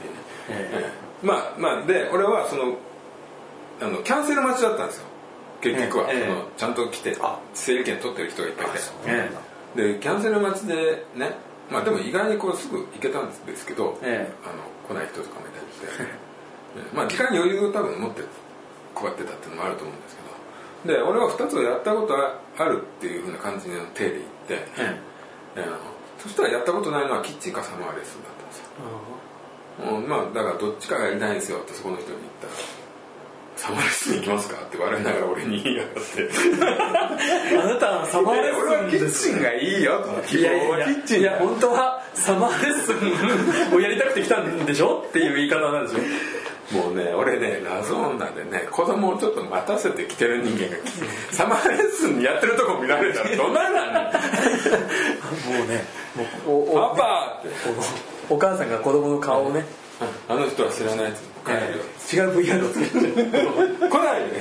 [1.22, 2.76] まあまあで俺はその
[3.80, 5.04] あのキャンセル待ちだったんですよ。
[5.60, 7.16] 結局は、ええそのちゃんと来て
[7.54, 8.78] 整理券取ってる人がいっぱいいて。
[9.06, 9.30] え
[9.74, 11.36] でキャンセル待ちでね
[11.70, 15.86] まあでも意外にこうすぐ行けたんですけど、えあの来ない人とかもいたりして。
[16.04, 16.10] ね
[16.92, 18.22] まあ時間に余裕を多分持って
[18.94, 20.96] 配ってたっていうのもあると思うんですけど。
[20.96, 25.00] で俺は2つをやったことあるっていうふうな感じの手で行って、え
[25.56, 25.62] え。
[25.62, 25.76] あの
[26.18, 32.52] そしたらやったことないのはキッチンかサマーレッスンだったんですよ、うん、まあだからどっちかがやりたいんですよってそこの人に言ったら
[33.64, 36.28] 「サマーレッスン行きますか?」って笑いながら俺に言 いやがって。
[37.58, 46.00] あなたサマーレッスン俺はキッチンがいいよ希いやいやキッチンいや本当はサマーレッスンをやりたくて来たんでしょっていう言い方なんですよ。
[46.72, 50.82] もうね俺ねラゾーナでね子供をちょっと待たせて来てる人間が
[51.30, 55.84] サマーレッスンやってるとこ見られたらどんなんなんもうね
[56.14, 57.48] もうおおパパって。
[58.30, 59.66] お母さんが子供の顔をね、
[60.28, 64.40] あの人は知らないやつ帰るよ違う VR をつけて来ないで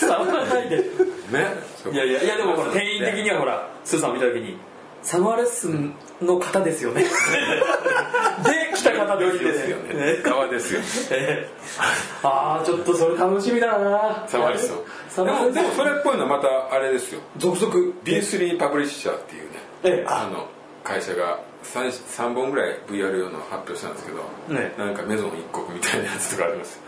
[0.00, 0.76] 触らないで。
[1.30, 1.68] ね。
[1.92, 4.56] いやいやいやでもほら店員的にはほらスーさんを見た時に
[5.02, 7.04] サマーレッスンの方ですよね。
[8.44, 10.16] で来たか方ですよね。
[10.22, 10.86] 側ですよね。
[11.10, 14.24] えーああちょっとそれ楽しみだな。
[14.26, 14.78] サマリソン
[15.08, 17.20] サマリソンでもでもそれっぽいのはまたあれですよ。
[17.36, 19.48] 続々 B3 パブリッシャーっていうね。
[19.84, 20.06] ええ。
[20.08, 20.48] あの
[20.82, 21.38] 会社が
[21.74, 24.18] 3, 3本ぐらい VR 用の発表したんですけど、
[24.58, 24.72] ね。
[24.78, 26.76] なんかメゾン一国みたいなやつとかあります。
[26.76, 26.82] よ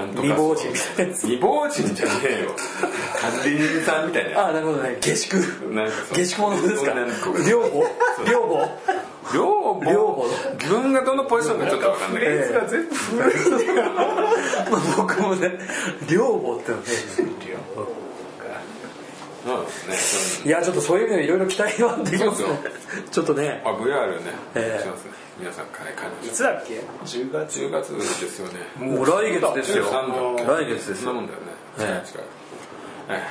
[0.00, 0.22] なんとか。
[0.22, 0.68] 未亡人。
[0.72, 2.50] みたいなやつ未亡人じゃねえよ。
[3.20, 4.98] 管理人さんみたいなやああなるほどね。
[5.00, 5.38] 下宿。
[5.40, 6.92] つなんか下宿者ですか？
[7.48, 8.30] 寮母？
[8.30, 8.68] 寮母？
[9.32, 10.26] 両方両方
[10.60, 12.22] 自分がどのポジションかちょっと分かんない。
[12.22, 13.66] けど、ええが全部古い。
[13.74, 13.92] ま
[14.78, 15.58] あ僕もね
[16.10, 16.84] 寮母ってのね
[20.44, 22.48] いやちょっとそういう意味でいろいろ期待はできますね。
[23.10, 23.62] ちょっとね。
[23.64, 24.82] あ VR ね、ええ。
[24.82, 25.10] しますね。
[25.38, 28.54] 皆さん買い買いまいしつだっけ？10ょう月？10月ですよね。
[28.78, 29.84] もう来月ですよ。
[29.86, 30.96] 13だ来月ですよ。
[30.96, 31.46] そんなもんだよね。
[31.80, 32.02] え
[33.10, 33.22] え。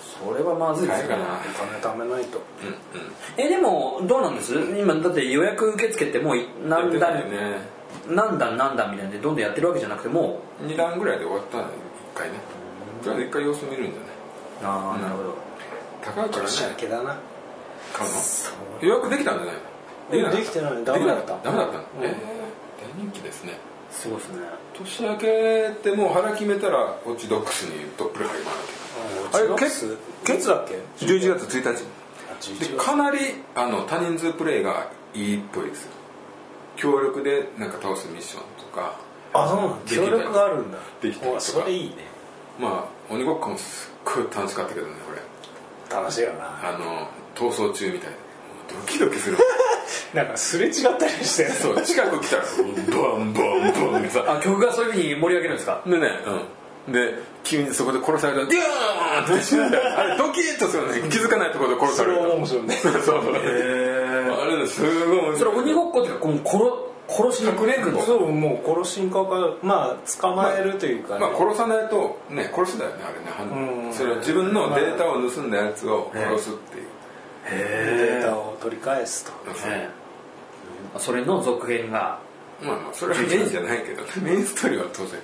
[0.00, 1.40] それはまずいですよえ買えかな。
[1.84, 2.40] お金貯めないと。
[2.62, 3.12] うんうん。
[3.36, 4.54] えでもどうなんです？
[4.54, 6.36] 今だって予約受付ってもう
[6.66, 7.76] 何や段ね。
[8.08, 11.66] 何段何段みたいなんでどんどんやってるわけじゃなくても2段ぐらいで終わったの1
[12.14, 12.40] 回ね。
[13.04, 14.15] とりあえず1回様子見るんじゃないう
[14.62, 15.34] ああなるほど。
[16.02, 17.18] 高いからね年明けだな。
[17.92, 18.88] 買うの？
[18.88, 20.22] 予約できたんじゃない？
[20.22, 20.84] のできてない。
[20.84, 21.38] ダメだった。
[21.42, 22.14] ダメだったええ
[22.96, 23.58] 大人気ですね。
[23.90, 24.40] すごいですね。
[24.74, 29.36] 年明けってもう腹決めたらウォッチドックスにドップル入ります。
[29.36, 29.98] あれあれ結
[30.34, 31.68] いつだっけ？11月1日。
[31.68, 31.78] あで
[32.40, 32.84] 11月。
[32.84, 33.18] かなり
[33.54, 35.84] あの多人数プレイがいいっぽいです。
[35.84, 35.92] よ
[36.76, 38.98] 協力でなんか倒すミッションとか
[39.32, 40.78] あそうなん協力があるんだ。
[41.00, 41.36] できたりとか。
[41.38, 41.96] おそれいいね。
[42.60, 45.20] まあ鬼ごっこもすっごい楽しかったけどねこれ。
[45.94, 46.58] 楽しいよな。
[46.62, 48.10] あの逃走中みたい
[48.68, 49.36] ドキドキする。
[50.14, 51.46] なんかすれ違ったりして。
[51.50, 52.62] そう近く来たらボ
[53.18, 54.24] ンボンボンってさ。
[54.26, 55.82] あ曲がそういうふうに盛り上げるんですか？
[55.86, 56.10] でね、
[56.86, 58.40] うん、で急にそこで殺された。
[58.40, 61.08] らデューンって死んだよあれドキッとするね。
[61.10, 62.74] 気づかないところで殺さそれれるは面白いね。
[62.82, 63.02] そう。
[63.04, 66.28] そうへあれねすごい面それ鬼ごっこっていうかこ
[66.58, 73.92] の殺殺しに隠れんぼそうもう殺しにかかまあ捕まえるというかね、まあ殺さないとね殺すだよねあれね。
[73.92, 76.86] それは自分のデータを盗んだやつを殺すっていう。
[77.48, 79.32] データを取り返すと。
[79.66, 82.18] ええそれの続編が
[82.62, 85.20] まあまあそれはメインじゃないけど メインストーリーは当然。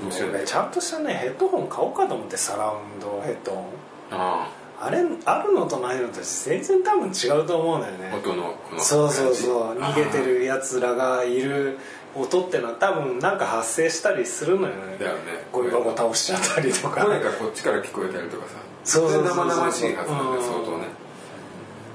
[0.00, 0.06] うん。
[0.06, 0.30] 面白い。
[0.30, 3.64] ね俺ちゃんとしたねヘッドホン買おうかと思ってサラウンドヘッドホン。
[4.12, 8.12] ああれあるのとないのと全然多分違うと思うんだよあね。
[8.16, 8.80] 音のこの。
[8.80, 9.78] そうそうそう。
[9.78, 11.78] 逃げてるやつらがいる
[12.14, 14.96] 音ってのは多分なんか発生したりするのよね。
[14.98, 15.44] だよね。
[15.52, 17.04] ゴミ箱倒しちゃったりとか。
[17.04, 18.54] 声がこっちから聞こえたりとかさ。
[18.84, 19.46] そうそうそうそう。
[19.46, 20.86] 生々しいはずなんだよ相当ね。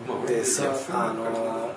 [0.08, 1.24] まあでさあの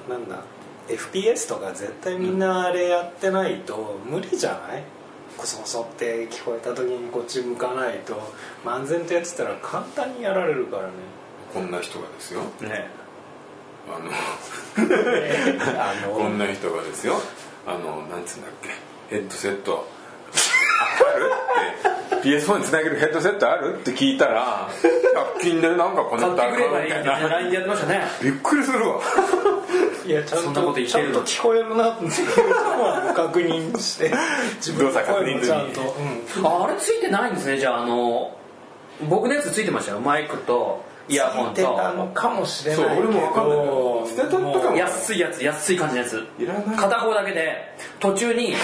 [0.08, 0.42] なんだ。
[0.88, 4.82] FPS とか絶対みんなあれやってないと無理じゃない？
[5.40, 8.20] コソコソって聞こえた時にこっち向かないと
[8.62, 10.92] 漫然とやってたら簡単にやられるからね。
[11.54, 12.42] こんな人がですよ。
[12.60, 12.90] ね。
[13.88, 14.10] あの
[15.82, 17.18] あのこんな人がですよ。
[17.66, 18.50] あのなんつうんだっ
[19.08, 19.16] け。
[19.16, 19.88] ヘッドセット。
[21.06, 21.32] ある
[22.18, 22.28] って。
[22.28, 24.68] PS4 につなげるヘッドセットあるって聞いたら
[25.38, 27.28] 100均でなんかコネ買ってクターくればいいって買うみたいな。
[27.28, 28.02] LINE でやってましたね。
[28.22, 29.00] びっくりするわ
[30.10, 34.10] いやちゃんそんなことと言ってるのちゃんと聞こえるなっていうのは確認して。
[34.58, 36.46] 自分の声もちゃんと、うん。
[36.46, 38.36] ああれついてないんですねじゃああの
[39.08, 40.00] 僕のやつついてましたよ。
[40.00, 42.94] マイクとイヤホン聞いてたのとかもしれないけど。
[42.96, 43.58] そう俺もわかんない。
[43.58, 44.76] けど捨てたったかも。
[44.76, 46.26] 安いやつ安い感じのやつ。
[46.38, 46.76] いらない。
[46.76, 48.54] 片方だけで途中に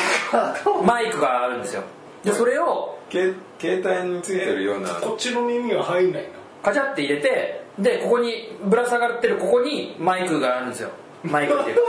[0.82, 1.82] マイクがあるんですよ。
[2.24, 4.88] でそれをけ携帯についてるような。
[4.88, 6.28] こっちの耳は入んないな
[6.62, 10.90] カチャって入れてでここにぶら下がってるここにマイクがあるんですよ
[11.30, 11.76] マイクっていう。
[11.76, 11.82] か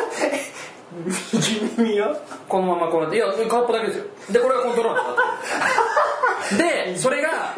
[1.33, 2.15] 右耳は
[2.47, 4.05] このままこうやっていや片っぽだけですよ。
[4.31, 7.53] でこれがコントローラーでそれが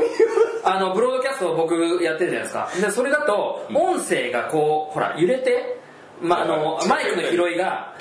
[0.63, 2.69] あのブロードキャストを僕やってるじゃないですか。
[2.81, 5.79] でそれだと音声がこうほら揺れて、
[6.21, 7.95] まあ、あのマイクの拾いが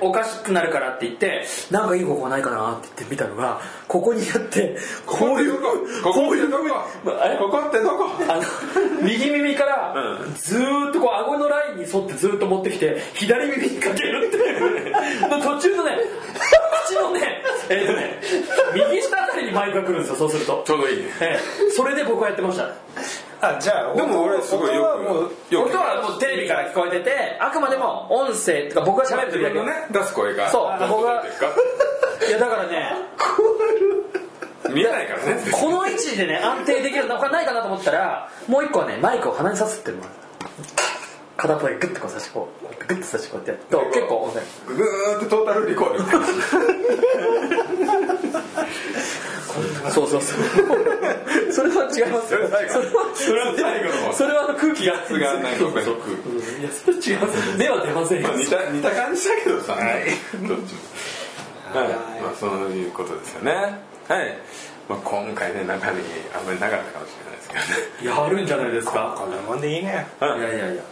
[0.00, 5.60] おかしくなるからって言ってなんかいい方法ないかなって言ってみたのがここにやってこういう
[6.02, 6.64] ここってどこ？
[7.24, 7.36] え？
[7.38, 8.04] ここってどこ？
[8.28, 8.42] あの
[9.02, 9.94] 右耳から
[10.36, 14.40] ずーっとこう顎のラインに沿ってずーっと持ってきて左耳にかけるってい
[14.80, 14.92] うね
[15.42, 15.98] 途中のね
[16.86, 18.20] 口のねえっとね
[18.74, 20.62] 右下あたりにマイクが来るんですよそうすると。
[20.66, 21.38] ちょうどいいえ。
[21.76, 22.70] それで僕はやってました
[23.40, 29.60] あじゃあでも俺すごいよく音はもうよく音はもうテレビから聞こえててあくまでも音声とか僕が喋る時だけ。
[29.60, 30.50] ね出す声が。
[30.50, 30.88] そう。
[30.88, 31.22] 僕が。
[32.28, 32.92] いやだからね
[34.72, 35.44] 見えないからね。
[35.52, 40.08] この位置でね安定できるの他ないかなと思ったらもう一個はねマイクを鼻に刺すっていうのが
[41.36, 42.66] 片っぽでグッてこう差しこう。
[42.86, 44.32] グッて差しこうやってやると結構
[44.66, 46.26] グーってトータルリコールみたいな。
[46.26, 46.32] こ
[49.90, 50.38] そうそうそう。
[51.52, 52.40] それは違いますよ。
[53.16, 55.48] それは最後のそれはあの空気がさすがなんか。
[55.58, 57.58] そういやそれ違います。
[57.58, 60.80] 目は出ませんよまあ似た似た感じだけどさ、どっちも
[61.74, 61.88] はい、
[62.22, 63.52] まあそういうことですよね。
[64.08, 64.38] はい、
[64.88, 66.00] まあ、今回ね中身
[66.34, 67.66] あんまりなかったかもしれないですけどね、
[68.02, 69.14] いやあるんじゃないですか。
[69.18, 70.06] こんなもんでいいね。
[70.20, 70.24] い。
[70.24, 70.82] やいやいや。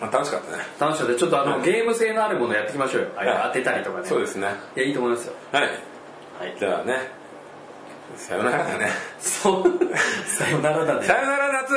[0.00, 0.64] まあ、楽しかったね。
[0.78, 1.14] 楽しかった。
[1.16, 3.08] ちょっとあのゲーム性のあるものやっていきましょうよ。
[3.14, 3.52] はい。
[3.52, 4.06] 当てたりとかね。
[4.06, 4.48] そうですね。
[4.76, 5.34] いやいいと思いますよ。
[5.52, 5.62] はい。
[5.64, 5.68] は
[6.46, 6.56] い。
[6.58, 7.23] じゃあね
[8.16, 8.88] さよならだね。
[9.20, 9.64] そう。
[10.26, 11.06] さよならだね。
[11.06, 11.74] さよなら夏。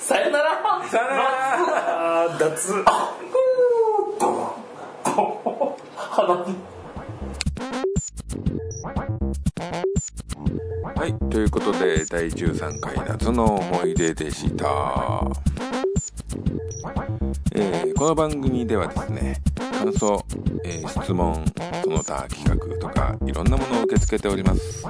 [0.00, 0.84] さよなら。
[0.88, 1.22] さよなら。
[2.24, 2.92] あー脱鼻
[10.94, 14.66] はい、ということで第13回夏の思い出でした、
[17.54, 20.24] えーこの番組ではですね感想、
[20.64, 21.44] えー質問
[21.82, 24.82] その他企画とかいろんなものを受け付けております。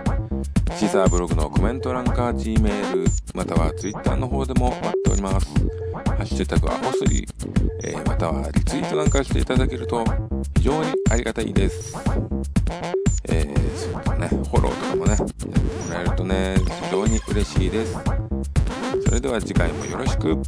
[0.76, 5.46] シーサーブログのコメント欄か G メールまたは Twitter の方でも待っております。
[5.46, 7.26] ハッシュタグアホスリ、
[7.84, 10.04] えーまたはリツイートなんかしていただけると
[10.56, 11.96] 非常にありがたいです。
[13.28, 17.96] えー、そうですね、フォローとかもね、やってもらえるとね、非常に嬉しいです。
[19.04, 20.40] それでは次回もよろしく。